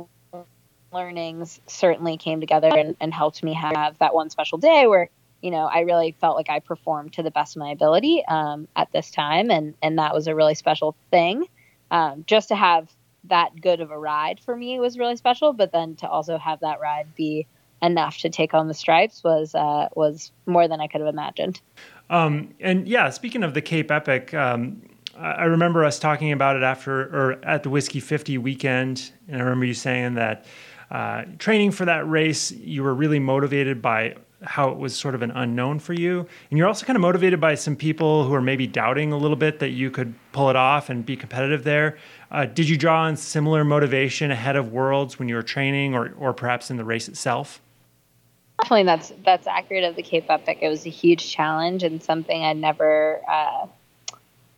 [0.93, 5.09] learnings certainly came together and, and helped me have that one special day where
[5.41, 8.69] you know I really felt like I performed to the best of my ability um,
[8.77, 11.47] at this time, and and that was a really special thing.
[11.91, 12.89] Um, just to have
[13.25, 16.61] that good of a ride for me was really special, but then to also have
[16.61, 17.47] that ride be
[17.83, 21.61] enough to take on the stripes was uh, was more than I could have imagined.
[22.09, 24.83] Um, and yeah, speaking of the Cape Epic, um,
[25.17, 29.45] I remember us talking about it after or at the Whiskey 50 weekend, and I
[29.45, 30.47] remember you saying that
[30.91, 35.23] uh, training for that race, you were really motivated by how it was sort of
[35.23, 36.27] an unknown for you.
[36.51, 39.37] And you're also kind of motivated by some people who are maybe doubting a little
[39.37, 41.99] bit that you could pull it off and be competitive there.
[42.31, 46.15] Uh, did you draw on similar motivation ahead of Worlds when you were training or,
[46.19, 47.61] or perhaps in the race itself?
[48.63, 50.59] Definitely, that's that's accurate of the Cape Epic.
[50.61, 53.67] It was a huge challenge and something I never uh,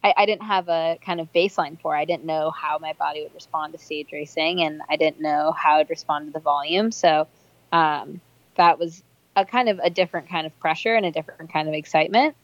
[0.04, 1.94] I, I, didn't have a kind of baseline for.
[1.94, 5.52] I didn't know how my body would respond to stage racing, and I didn't know
[5.52, 6.90] how it would respond to the volume.
[6.90, 7.28] So
[7.70, 8.20] um,
[8.56, 9.02] that was
[9.36, 12.34] a kind of a different kind of pressure and a different kind of excitement.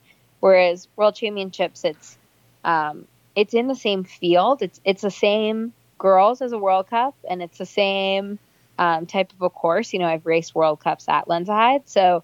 [0.41, 2.17] Whereas World Championships, it's
[2.65, 4.63] um, it's in the same field.
[4.63, 8.39] It's it's the same girls as a World Cup, and it's the same
[8.79, 9.93] um, type of a course.
[9.93, 12.23] You know, I've raced World Cups at Lenzerheide, so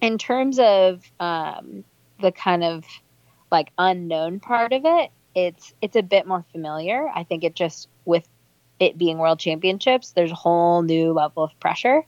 [0.00, 1.84] in terms of um,
[2.20, 2.84] the kind of
[3.50, 7.08] like unknown part of it, it's it's a bit more familiar.
[7.08, 8.26] I think it just with
[8.78, 12.04] it being World Championships, there's a whole new level of pressure.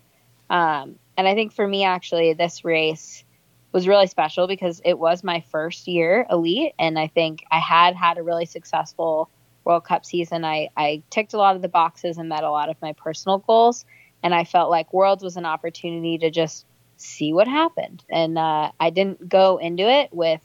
[0.49, 3.25] Um, and I think for me, actually, this race
[3.73, 7.95] was really special because it was my first year elite, and I think I had
[7.95, 9.31] had a really successful
[9.65, 10.45] World Cup season.
[10.45, 13.39] I I ticked a lot of the boxes and met a lot of my personal
[13.39, 13.85] goals,
[14.23, 16.67] and I felt like Worlds was an opportunity to just
[16.97, 18.05] see what happened.
[18.09, 20.41] And uh, I didn't go into it with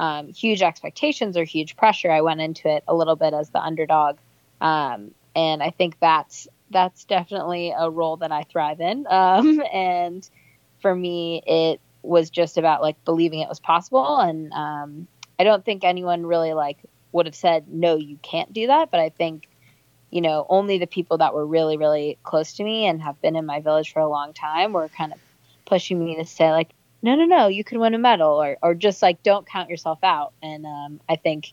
[0.00, 2.10] um, huge expectations or huge pressure.
[2.10, 4.16] I went into it a little bit as the underdog,
[4.58, 9.06] um, and I think that's that's definitely a role that I thrive in.
[9.10, 10.28] Um, and
[10.80, 15.06] for me, it was just about like believing it was possible, and um,
[15.38, 16.78] I don't think anyone really like
[17.12, 18.90] would have said no, you can't do that.
[18.90, 19.48] But I think
[20.10, 23.36] you know only the people that were really really close to me and have been
[23.36, 25.18] in my village for a long time were kind of
[25.66, 26.70] pushing me to say like
[27.02, 29.98] no, no, no, you can win a medal, or or just like don't count yourself
[30.02, 30.32] out.
[30.42, 31.52] And um, I think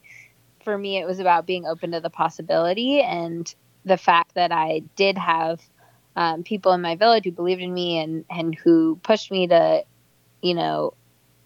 [0.63, 3.53] for me, it was about being open to the possibility and
[3.85, 5.61] the fact that I did have
[6.17, 9.83] um, people in my village who believed in me and and who pushed me to,
[10.41, 10.93] you know,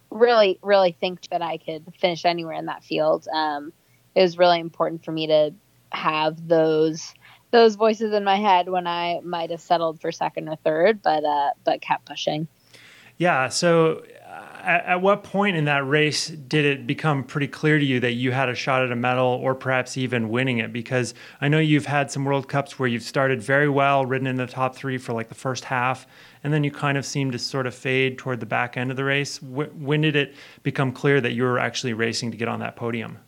[0.10, 3.28] really really think that I could finish anywhere in that field.
[3.32, 3.72] Um,
[4.16, 5.54] it was really important for me to
[5.91, 7.14] have those
[7.52, 11.24] those voices in my head when I might have settled for second or third, but
[11.24, 12.47] uh, but kept pushing.
[13.22, 13.50] Yeah.
[13.50, 17.86] So uh, at, at, what point in that race did it become pretty clear to
[17.86, 20.74] you that you had a shot at a medal or perhaps even winning it?
[20.74, 24.38] Because I know you've had some World Cups where you've started very well, ridden in
[24.38, 26.08] the top three for like the first half,
[26.44, 28.98] and then you kind of seem to sort of fade toward the back end of
[28.98, 29.40] the race.
[29.40, 33.20] When did it become clear that you were actually racing to get on that podium?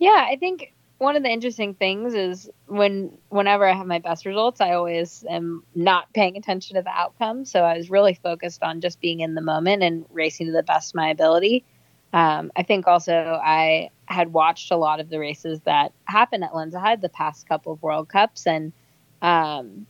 [0.00, 4.24] Yeah, I think one of the interesting things is when whenever I have my best
[4.24, 7.44] results, I always am not paying attention to the outcome.
[7.44, 10.62] So I was really focused on just being in the moment and racing to the
[10.62, 11.64] best of my ability.
[12.12, 16.52] Um, I think also I had watched a lot of the races that happened at
[16.52, 18.72] Lenzerheide the past couple of World Cups, and
[19.20, 19.86] um,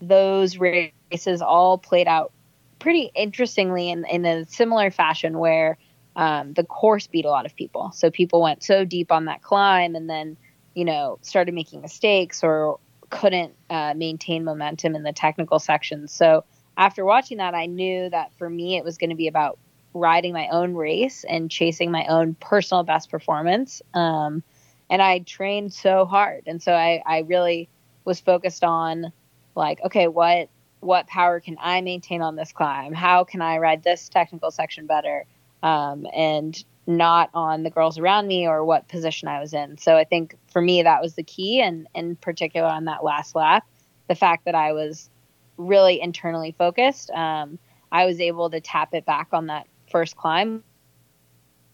[0.00, 2.32] those races all played out
[2.80, 5.78] pretty interestingly in, in a similar fashion where
[6.16, 7.92] um, the course beat a lot of people.
[7.94, 10.36] So people went so deep on that climb and then,
[10.74, 12.78] you know, started making mistakes or
[13.10, 16.12] couldn't uh, maintain momentum in the technical sections.
[16.12, 16.44] So
[16.76, 19.58] after watching that, I knew that for me, it was going to be about
[19.92, 23.82] riding my own race and chasing my own personal best performance.
[23.92, 24.42] Um,
[24.88, 26.44] and I trained so hard.
[26.46, 27.68] And so I, I really
[28.04, 29.12] was focused on
[29.54, 30.48] like, okay, what,
[30.80, 32.92] what power can I maintain on this climb?
[32.92, 35.26] How can I ride this technical section better?
[35.62, 39.78] Um, and not on the girls around me or what position I was in.
[39.78, 43.34] So I think for me that was the key, and in particular on that last
[43.34, 43.66] lap,
[44.08, 45.08] the fact that I was
[45.56, 47.10] really internally focused.
[47.10, 47.58] Um,
[47.92, 50.64] I was able to tap it back on that first climb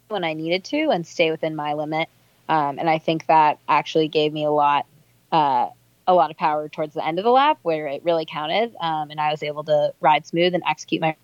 [0.08, 2.08] when I needed to and stay within my limit.
[2.48, 4.86] Um, and I think that actually gave me a lot,
[5.32, 5.68] uh,
[6.06, 8.74] a lot of power towards the end of the lap where it really counted.
[8.80, 11.16] Um, and I was able to ride smooth and execute my,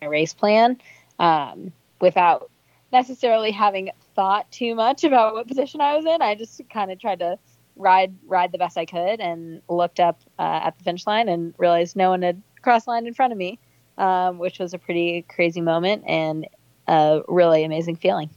[0.00, 0.78] my race plan.
[1.18, 2.50] Um, without
[2.92, 6.22] necessarily having thought too much about what position I was in.
[6.22, 7.38] I just kind of tried to
[7.76, 11.54] ride ride the best I could and looked up uh, at the finish line and
[11.58, 13.58] realized no one had crossed the line in front of me,
[13.98, 16.46] um, which was a pretty crazy moment and
[16.88, 18.30] a really amazing feeling.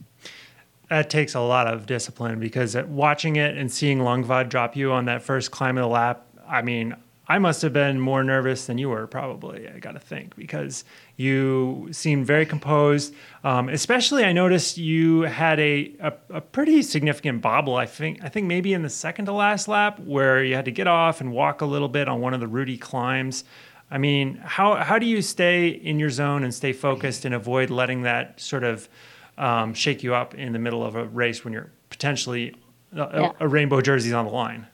[0.89, 5.05] That takes a lot of discipline because watching it and seeing Langvad drop you on
[5.05, 6.95] that first climb of the lap, I mean,
[7.29, 9.69] I must have been more nervous than you were, probably.
[9.69, 10.83] I got to think because
[11.15, 13.13] you seemed very composed.
[13.43, 17.75] Um, especially, I noticed you had a, a, a pretty significant bobble.
[17.75, 20.71] I think I think maybe in the second to last lap where you had to
[20.71, 23.43] get off and walk a little bit on one of the rooty climbs.
[23.91, 27.69] I mean, how how do you stay in your zone and stay focused and avoid
[27.69, 28.89] letting that sort of
[29.37, 32.55] um, shake you up in the middle of a race when you're potentially
[32.93, 33.31] a, yeah.
[33.39, 34.65] a, a rainbow jersey's on the line?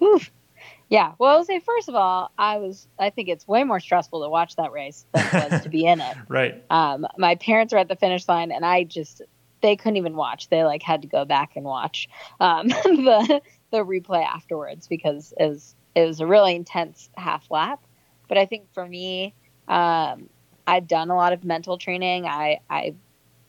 [0.00, 0.30] Oof.
[0.88, 1.12] Yeah.
[1.18, 2.88] Well, I'll say first of all, I was.
[2.98, 5.86] I think it's way more stressful to watch that race than it was to be
[5.86, 6.16] in it.
[6.28, 6.62] Right.
[6.70, 9.22] Um, my parents were at the finish line, and I just
[9.60, 10.48] they couldn't even watch.
[10.48, 12.08] They like had to go back and watch
[12.40, 17.80] um, the the replay afterwards because it was it was a really intense half lap.
[18.28, 19.34] But I think for me,
[19.68, 20.28] um,
[20.66, 22.26] I've done a lot of mental training.
[22.26, 22.94] I I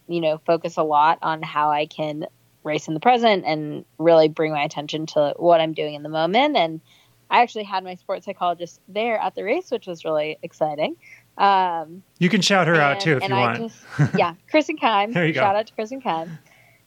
[0.08, 2.26] you know focus a lot on how I can
[2.64, 6.10] race in the present and really bring my attention to what I'm doing in the
[6.10, 6.82] moment and
[7.30, 10.96] I actually had my sports psychologist there at the race, which was really exciting.
[11.38, 13.58] Um, you can shout her and, out too if you I want.
[13.58, 13.86] Just,
[14.18, 15.14] yeah, Kristen Kime.
[15.14, 15.60] there you Shout go.
[15.60, 16.38] out to Kristen Kime.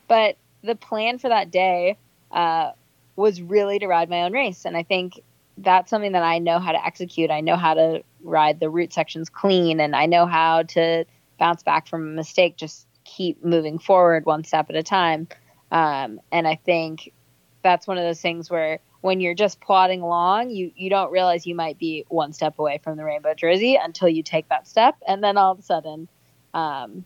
[0.08, 1.96] But the plan for that day
[2.30, 2.72] uh,
[3.16, 5.20] was really to ride my own race, and I think
[5.58, 7.30] that's something that I know how to execute.
[7.30, 11.04] I know how to ride the route sections clean, and I know how to
[11.38, 12.56] bounce back from a mistake.
[12.56, 15.28] Just keep moving forward one step at a time.
[15.70, 17.12] Um, and I think
[17.62, 21.46] that's one of those things where when you're just plodding along, you you don't realize
[21.46, 24.96] you might be one step away from the rainbow jersey until you take that step,
[25.06, 26.08] and then all of a sudden,
[26.54, 27.04] um,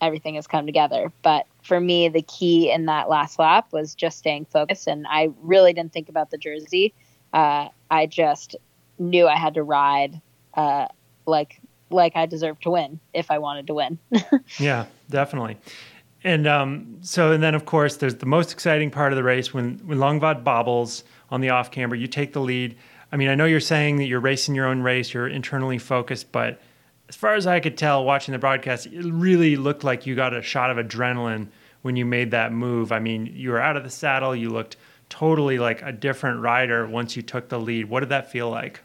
[0.00, 1.12] everything has come together.
[1.22, 5.30] But for me, the key in that last lap was just staying focused, and I
[5.42, 6.94] really didn't think about the jersey.
[7.32, 8.56] Uh, I just
[8.98, 10.20] knew I had to ride
[10.54, 10.86] uh,
[11.26, 13.98] like like I deserved to win if I wanted to win.
[14.58, 15.58] yeah, definitely.
[16.24, 19.52] And um, so, and then of course, there's the most exciting part of the race
[19.52, 22.76] when when Langvad bobbles on the off camber, you take the lead.
[23.12, 26.32] I mean, I know you're saying that you're racing your own race, you're internally focused,
[26.32, 26.60] but
[27.08, 30.34] as far as I could tell watching the broadcast, it really looked like you got
[30.34, 31.48] a shot of adrenaline
[31.82, 32.92] when you made that move.
[32.92, 34.76] I mean, you were out of the saddle, you looked
[35.10, 37.88] totally like a different rider once you took the lead.
[37.88, 38.80] What did that feel like?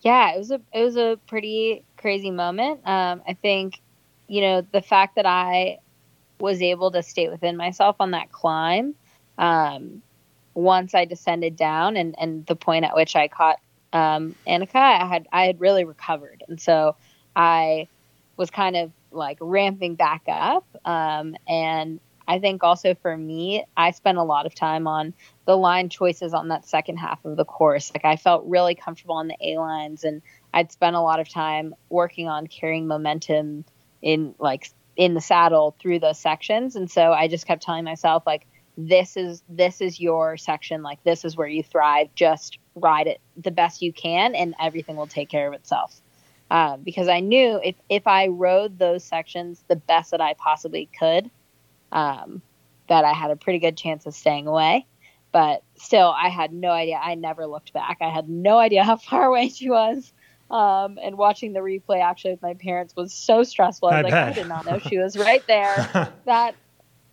[0.00, 2.80] Yeah, it was a it was a pretty crazy moment.
[2.86, 3.80] Um, I think,
[4.28, 5.78] you know, the fact that I
[6.38, 8.94] was able to stay within myself on that climb
[9.36, 10.02] um,
[10.54, 13.58] once I descended down and, and the point at which I caught
[13.92, 16.94] um, Annika, I had I had really recovered, and so
[17.34, 17.88] I
[18.36, 21.98] was kind of like ramping back up, um, and
[22.30, 25.14] I think also for me, I spent a lot of time on
[25.46, 27.90] the line choices on that second half of the course.
[27.92, 30.22] Like I felt really comfortable on the A lines and
[30.54, 33.64] I'd spent a lot of time working on carrying momentum
[34.00, 36.76] in like in the saddle through those sections.
[36.76, 38.46] And so I just kept telling myself like
[38.88, 42.08] this is this is your section, like this is where you thrive.
[42.14, 46.00] Just ride it the best you can and everything will take care of itself.
[46.50, 50.88] Uh, because I knew if, if I rode those sections the best that I possibly
[50.98, 51.30] could,
[51.92, 52.42] um,
[52.88, 54.86] that I had a pretty good chance of staying away.
[55.32, 57.00] But still, I had no idea.
[57.00, 57.98] I never looked back.
[58.00, 60.12] I had no idea how far away she was.
[60.50, 63.88] Um, and watching the replay actually with my parents was so stressful.
[63.88, 64.28] I was I like, bet.
[64.28, 66.12] I did not know she was right there.
[66.24, 66.56] that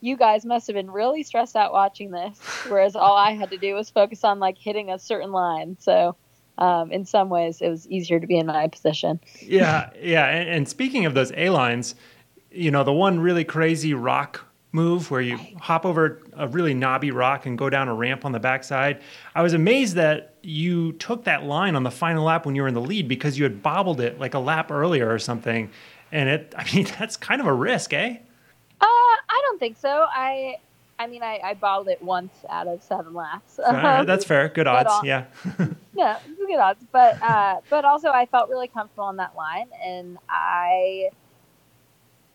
[0.01, 2.39] you guys must have been really stressed out watching this.
[2.67, 5.77] Whereas all I had to do was focus on like hitting a certain line.
[5.79, 6.15] So
[6.57, 9.19] um, in some ways, it was easier to be in my position.
[9.41, 10.27] yeah, yeah.
[10.27, 11.95] And, and speaking of those A lines,
[12.51, 17.11] you know, the one really crazy rock move where you hop over a really knobby
[17.11, 19.01] rock and go down a ramp on the backside.
[19.33, 22.67] I was amazed that you took that line on the final lap when you were
[22.67, 25.69] in the lead because you had bobbled it like a lap earlier or something.
[26.11, 28.17] And it, I mean, that's kind of a risk, eh?
[28.79, 29.06] Uh, I
[29.49, 30.05] don't think so.
[30.13, 30.57] I,
[30.99, 33.59] I mean, I, I bottled it once out of seven laps.
[33.59, 34.49] All right, that's fair.
[34.49, 34.89] Good odds.
[34.91, 35.25] all- Yeah.
[35.95, 36.83] yeah, good odds.
[36.91, 41.09] But uh, but also I felt really comfortable on that line, and I,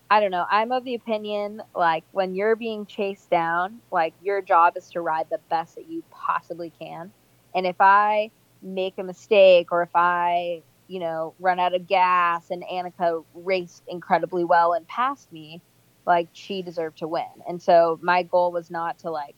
[0.09, 0.45] I don't know.
[0.49, 5.01] I'm of the opinion like when you're being chased down, like your job is to
[5.01, 7.11] ride the best that you possibly can,
[7.55, 12.49] and if I make a mistake or if I you know run out of gas
[12.49, 15.61] and Annika raced incredibly well and passed me,
[16.05, 19.35] like she deserved to win, and so my goal was not to like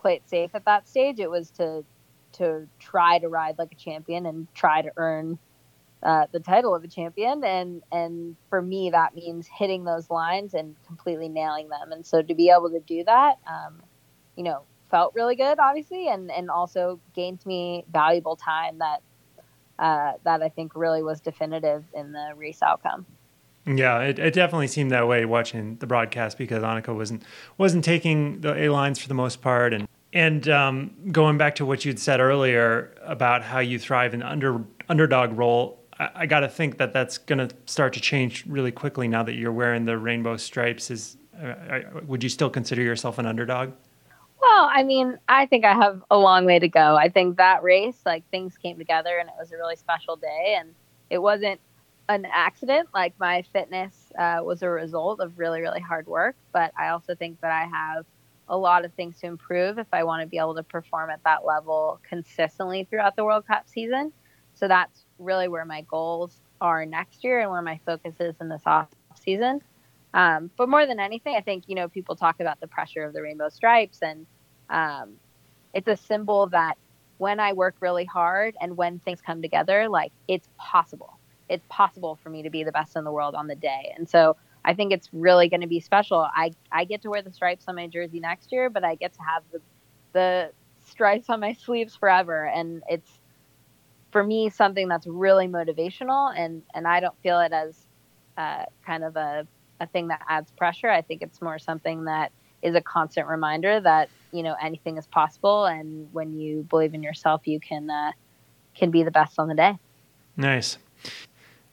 [0.00, 1.18] play it safe at that stage.
[1.18, 1.84] It was to
[2.34, 5.38] to try to ride like a champion and try to earn
[6.02, 7.42] uh, the title of a champion.
[7.44, 11.92] And and for me, that means hitting those lines and completely nailing them.
[11.92, 13.82] And so to be able to do that, um,
[14.36, 19.02] you know, felt really good, obviously, and and also gained me valuable time that
[19.78, 23.06] uh, that I think really was definitive in the race outcome.
[23.66, 27.22] Yeah, it, it definitely seemed that way watching the broadcast because Annika wasn't
[27.56, 31.66] wasn't taking the A lines for the most part, and and um, going back to
[31.66, 36.26] what you'd said earlier about how you thrive in the under underdog role, I, I
[36.26, 39.52] got to think that that's going to start to change really quickly now that you're
[39.52, 40.90] wearing the rainbow stripes.
[40.90, 43.72] Is uh, would you still consider yourself an underdog?
[44.40, 46.96] Well, I mean, I think I have a long way to go.
[46.96, 50.56] I think that race, like things came together and it was a really special day.
[50.58, 50.74] And
[51.08, 51.60] it wasn't
[52.08, 52.88] an accident.
[52.92, 56.36] Like my fitness uh, was a result of really, really hard work.
[56.52, 58.04] But I also think that I have
[58.48, 61.22] a lot of things to improve if I want to be able to perform at
[61.24, 64.12] that level consistently throughout the World Cup season.
[64.54, 68.48] So that's really where my goals are next year and where my focus is in
[68.48, 68.88] this off
[69.20, 69.60] season.
[70.12, 73.12] Um, but more than anything, I think you know people talk about the pressure of
[73.12, 74.26] the rainbow stripes, and
[74.70, 75.14] um,
[75.72, 76.78] it's a symbol that
[77.18, 81.18] when I work really hard and when things come together, like it's possible.
[81.48, 84.08] It's possible for me to be the best in the world on the day, and
[84.08, 86.26] so I think it's really going to be special.
[86.34, 89.12] I I get to wear the stripes on my jersey next year, but I get
[89.14, 89.60] to have the
[90.12, 90.50] the
[90.86, 93.10] stripes on my sleeves forever, and it's
[94.10, 97.76] for me something that's really motivational, and and I don't feel it as
[98.38, 99.46] uh, kind of a
[99.80, 100.88] a thing that adds pressure.
[100.88, 102.32] I think it's more something that
[102.62, 107.02] is a constant reminder that you know anything is possible, and when you believe in
[107.02, 108.12] yourself, you can uh,
[108.74, 109.76] can be the best on the day.
[110.36, 110.78] Nice.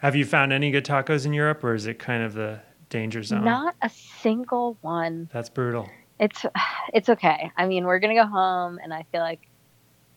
[0.02, 3.22] Have you found any good tacos in Europe, or is it kind of the danger
[3.24, 3.43] zone?
[3.45, 5.30] Not a single one.
[5.32, 5.89] That's brutal.
[6.20, 6.43] It's
[6.93, 7.52] it's okay.
[7.56, 9.47] I mean, we're gonna go home, and I feel like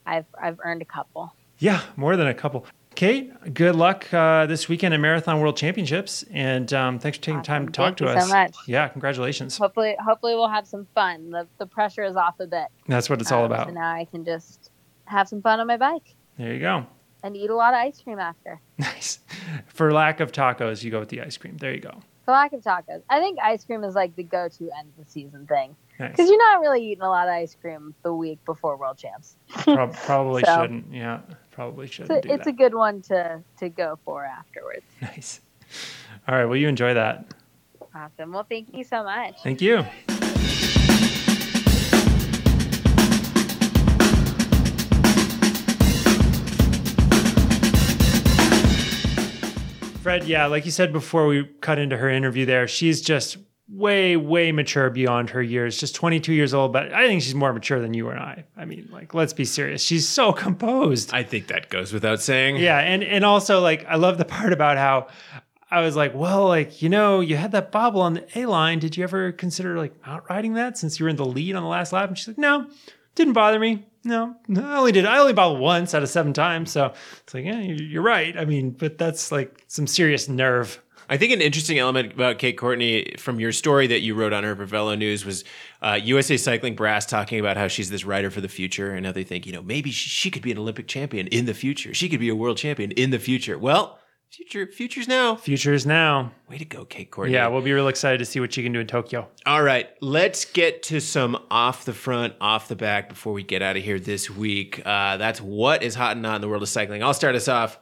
[0.07, 1.35] I've I've earned a couple.
[1.59, 2.67] Yeah, more than a couple.
[2.95, 7.43] Kate, good luck uh, this weekend at Marathon World Championships, and um, thanks for taking
[7.43, 7.73] time to Awesome.
[7.73, 8.29] talk Thank to you us.
[8.29, 8.57] so much.
[8.69, 9.59] Yeah, congratulations.
[9.59, 11.31] Hopefully, hopefully we'll have some fun.
[11.31, 12.69] The the pressure is off a bit.
[12.89, 13.67] That's what it's all Um, about.
[13.69, 14.71] So now I can just
[15.07, 16.87] have some fun on my bike There you go.
[17.25, 18.61] And eat a lot of ice cream after.
[18.79, 19.19] Nice.
[19.67, 21.57] For lack of tacos, you go with the ice cream.
[21.57, 22.01] There you go.
[22.25, 25.11] For lack of tacos, I think ice cream is like the go-to end of the
[25.11, 26.11] season thing Nice.
[26.13, 29.37] because you're not really eating a lot of ice cream the week before World Champs.
[29.49, 30.93] Prob- probably So- shouldn't.
[30.93, 31.21] Yeah,
[31.51, 34.85] probably shouldn't a, do it's a good one to to go for afterwards.
[35.03, 35.41] nice.
[36.29, 36.45] All right.
[36.47, 37.35] Well, you enjoy that.
[37.95, 38.33] Awesome.
[38.33, 39.37] Well, thank you so much.
[39.43, 39.85] Thank you.
[50.05, 53.39] Fred, yeah, like you said before we cut into her interview there, she's just
[53.71, 55.81] way, way mature beyond her years.
[55.81, 58.45] Just 22 years old, but I think she's more mature than you and I.
[58.55, 59.83] I mean, like, let's be serious.
[59.83, 61.15] She's so composed.
[61.15, 62.57] I think that goes without saying.
[62.57, 65.07] Yeah, and and also like I love the part about how
[65.71, 68.81] I was like, well, like, you know, you had that bobble on the A line.
[68.81, 71.63] Did you ever consider like out riding that since you were in the lead on
[71.63, 72.11] the last lap?
[72.11, 72.67] And she's like, no,
[73.15, 73.87] didn't bother me.
[74.05, 75.07] No, I only did.
[75.07, 76.71] I only bobbled once out of seven times.
[76.71, 76.93] So
[77.23, 78.37] it's like, yeah, you're right.
[78.37, 80.81] I mean, but that's like some serious nerve.
[81.09, 84.43] I think an interesting element about Kate Courtney from your story that you wrote on
[84.45, 85.45] her Velo News was
[85.83, 89.13] uh, USA Cycling Brass talking about how she's this rider for the future and how
[89.13, 91.93] they think, you know, maybe she could be an Olympic champion in the future.
[91.93, 93.59] She could be a world champion in the future.
[93.59, 93.99] Well,
[94.37, 95.37] future futures now.
[95.37, 96.33] Futures now.
[96.49, 97.35] Way to go, Kate Courtney.
[97.35, 99.29] Yeah, we'll be real excited to see what she can do in Tokyo.
[99.47, 103.63] All right, let's get to some off the front, off the back before we get
[103.63, 104.83] out of here this week.
[104.85, 107.03] Uh, that's what is hot and not in the world of cycling.
[107.03, 107.79] I'll start us off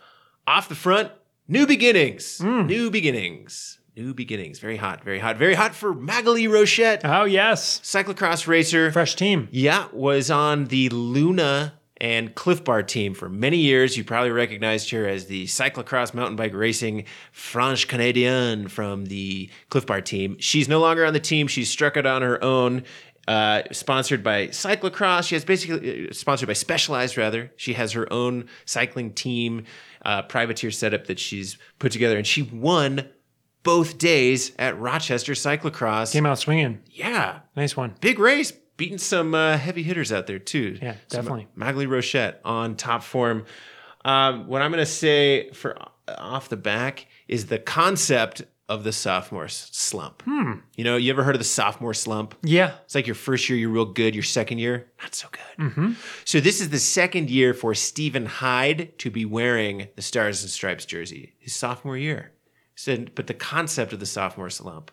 [0.46, 1.10] off the front.
[1.48, 2.40] New beginnings.
[2.42, 3.78] New beginnings.
[3.96, 4.58] New beginnings.
[4.58, 5.04] Very hot.
[5.04, 5.36] Very hot.
[5.36, 7.80] Very hot for Maghalie Rochette, Oh, yes.
[7.80, 8.90] cyclocross racer.
[8.90, 9.48] Fresh team.
[9.50, 13.96] Yeah, was on the Luna and Clif Bar team for many years.
[13.96, 19.86] You probably recognized her as the cyclocross mountain bike racing Franche Canadienne from the Clif
[19.86, 20.36] Bar team.
[20.38, 21.46] She's no longer on the team.
[21.46, 22.82] She's struck it on her own.
[23.28, 25.28] Uh, sponsored by cyclocross.
[25.28, 27.52] She has basically uh, sponsored by Specialized rather.
[27.54, 29.62] She has her own cycling team,
[30.04, 33.08] uh, privateer setup that she's put together, and she won
[33.62, 36.12] both days at Rochester Cyclocross.
[36.12, 36.80] Came out swinging.
[36.90, 37.94] Yeah, Nice one.
[38.00, 40.76] big race, beating some uh, heavy hitters out there too.
[40.82, 41.46] Yeah, Some definitely.
[41.56, 43.44] Maghalie Rochette on top form.
[44.04, 45.86] Um, what I'm going to say for uh,
[46.18, 50.22] off the back is the concept of the sophomore slump.
[50.22, 50.54] Hmm.
[50.74, 52.34] You know, you ever heard of the sophomore slump?
[52.42, 52.72] Yeah.
[52.84, 54.16] It's like your first year, you're real good.
[54.16, 55.64] Your second year, not so good.
[55.64, 55.92] Mm-hmm.
[56.24, 60.50] So this is the second year for Stephen Hyde to be wearing the Stars and
[60.50, 61.34] Stripes jersey.
[61.38, 62.32] His sophomore year.
[62.74, 64.90] So, but the concept of the sophomore slump,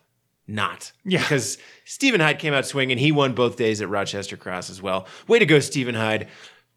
[0.49, 0.91] not.
[1.05, 1.21] Yeah.
[1.21, 2.97] Because Stephen Hyde came out swinging.
[2.97, 5.07] He won both days at Rochester Cross as well.
[5.27, 6.27] Way to go, Stephen Hyde,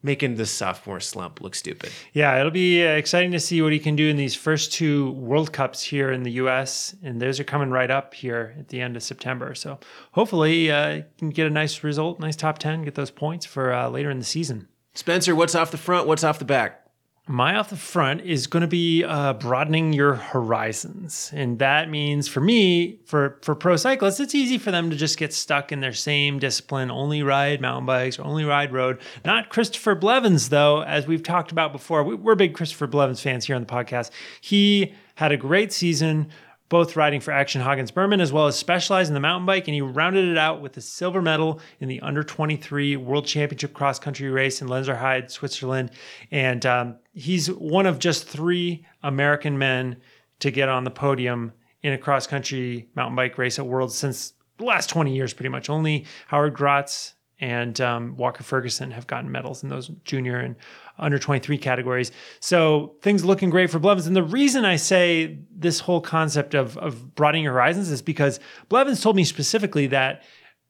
[0.01, 1.91] making the sophomore slump look stupid.
[2.13, 5.11] Yeah, it'll be uh, exciting to see what he can do in these first two
[5.11, 6.95] World Cups here in the U.S.
[7.01, 9.55] And those are coming right up here at the end of September.
[9.55, 9.79] So
[10.11, 13.73] hopefully, uh, he can get a nice result, nice top ten, get those points for
[13.73, 14.67] uh, later in the season.
[14.93, 16.07] Spencer, what's off the front?
[16.07, 16.82] What's off the back?
[17.25, 22.27] My off the front is going to be uh, broadening your horizons, and that means
[22.27, 25.79] for me, for for pro cyclists, it's easy for them to just get stuck in
[25.79, 28.99] their same discipline, only ride mountain bikes or only ride road.
[29.23, 32.03] Not Christopher Blevins, though, as we've talked about before.
[32.03, 34.11] We, we're big Christopher Blevins fans here on the podcast.
[34.41, 36.27] He had a great season.
[36.73, 39.75] Both riding for Axeon Hagens Berman as well as Specialized in the mountain bike, and
[39.75, 43.99] he rounded it out with a silver medal in the under 23 World Championship cross
[43.99, 45.91] country race in Lenzerheide, Switzerland.
[46.31, 49.97] And um, he's one of just three American men
[50.39, 51.53] to get on the podium
[51.83, 55.49] in a cross country mountain bike race at Worlds since the last 20 years, pretty
[55.49, 55.69] much.
[55.69, 57.13] Only Howard Grotts
[57.43, 60.55] and um, Walker Ferguson have gotten medals in those junior and
[60.97, 62.09] under 23 categories.
[62.39, 64.07] So things looking great for Blevins.
[64.07, 68.39] And the reason I say this whole concept of, of broadening horizons is because
[68.69, 70.23] Blevins told me specifically that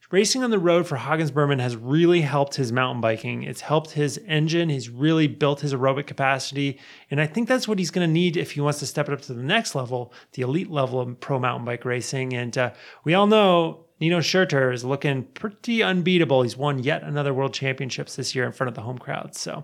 [0.10, 3.44] racing on the road for Hagens Berman has really helped his mountain biking.
[3.44, 4.70] It's helped his engine.
[4.70, 6.80] He's really built his aerobic capacity.
[7.12, 9.14] And I think that's what he's going to need if he wants to step it
[9.14, 12.34] up to the next level, the elite level of pro mountain bike racing.
[12.34, 12.72] And uh,
[13.04, 16.42] we all know Nino Schurter is looking pretty unbeatable.
[16.44, 19.34] He's won yet another world championships this year in front of the home crowd.
[19.34, 19.64] So,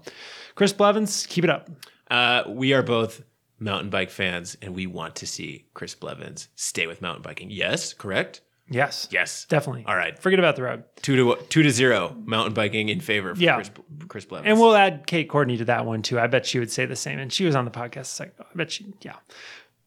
[0.55, 1.69] Chris Blevins, keep it up.
[2.09, 3.21] Uh, we are both
[3.59, 7.51] mountain bike fans, and we want to see Chris Blevins stay with mountain biking.
[7.51, 8.39] Yes, correct.
[8.71, 9.09] Yes.
[9.11, 9.83] Yes, Definitely.
[9.85, 10.85] All right, Forget about the road.
[11.01, 12.15] two to two to zero.
[12.23, 13.55] Mountain biking in favor for Yeah.
[13.55, 13.71] Chris,
[14.07, 14.47] Chris Blevins.
[14.47, 16.17] And we'll add Kate Courtney to that one too.
[16.17, 17.19] I bet she would say the same.
[17.19, 18.17] And she was on the podcast.
[18.21, 19.15] Like, I bet she, yeah.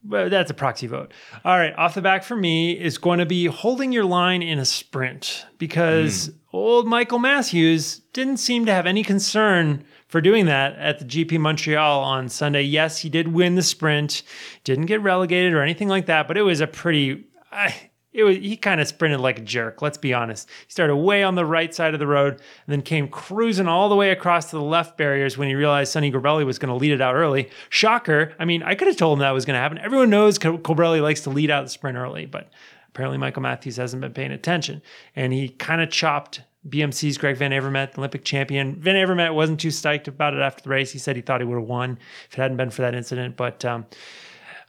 [0.03, 1.13] But that's a proxy vote.
[1.45, 1.73] All right.
[1.77, 5.45] Off the back for me is going to be holding your line in a sprint
[5.57, 6.33] because hmm.
[6.51, 11.39] old Michael Matthews didn't seem to have any concern for doing that at the GP
[11.39, 12.63] Montreal on Sunday.
[12.63, 14.23] Yes, he did win the sprint,
[14.63, 17.23] didn't get relegated or anything like that, but it was a pretty.
[17.51, 17.73] I,
[18.13, 19.81] it was he kind of sprinted like a jerk.
[19.81, 20.47] Let's be honest.
[20.67, 23.89] He started way on the right side of the road and then came cruising all
[23.89, 26.75] the way across to the left barriers when he realized Sonny Colbrelli was going to
[26.75, 27.49] lead it out early.
[27.69, 28.33] Shocker!
[28.37, 29.79] I mean, I could have told him that was going to happen.
[29.79, 32.49] Everyone knows Co- Colbrelli likes to lead out the sprint early, but
[32.89, 34.81] apparently Michael Matthews hasn't been paying attention,
[35.15, 36.41] and he kind of chopped.
[36.67, 38.79] BMC's Greg Van Avermaet, Olympic champion.
[38.79, 40.93] Van Avermaet wasn't too stoked about it after the race.
[40.93, 41.97] He said he thought he would have won
[42.29, 43.35] if it hadn't been for that incident.
[43.35, 43.85] But um,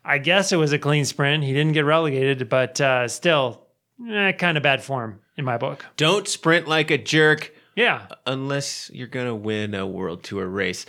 [0.05, 1.45] I guess it was a clean sprint.
[1.45, 3.63] He didn't get relegated, but uh, still,
[4.11, 5.85] eh, kind of bad form in my book.
[5.97, 8.03] don't sprint like a jerk Yeah.
[8.27, 10.87] unless you're gonna win a world tour race.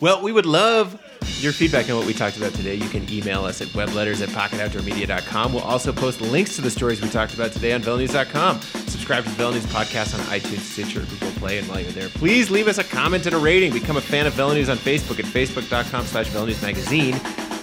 [0.00, 1.00] Well, we would love
[1.38, 2.74] your feedback on what we talked about today.
[2.74, 5.52] You can email us at webletters at pocketoutdoormedia.com.
[5.52, 8.60] We'll also post links to the stories we talked about today on VeloNews.com.
[8.60, 12.50] Subscribe to the News podcast on iTunes, Stitcher, Google Play, and while you're there, please
[12.50, 13.72] leave us a comment and a rating.
[13.72, 17.14] Become a fan of News on Facebook at facebook.com slash News Magazine.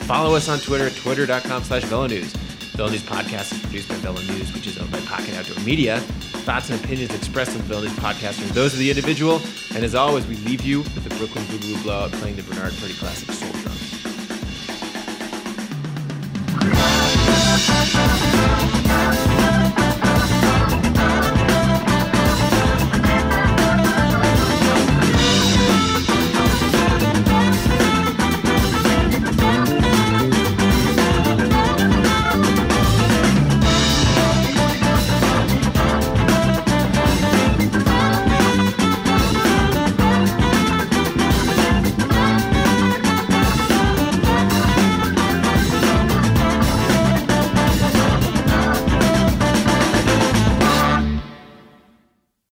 [0.10, 2.36] Follow us on Twitter twitter.com slash VeloNews.
[2.76, 6.00] Velo News Podcast is produced by Velo News, which is owned by Pocket Outdoor Media.
[6.00, 9.40] Thoughts and opinions expressed on the Velo Podcast are those of the individual.
[9.76, 12.96] And as always, we leave you with the Brooklyn Boogaloo Blowout playing the Bernard Purdie
[12.96, 13.76] Classic Soul Drum.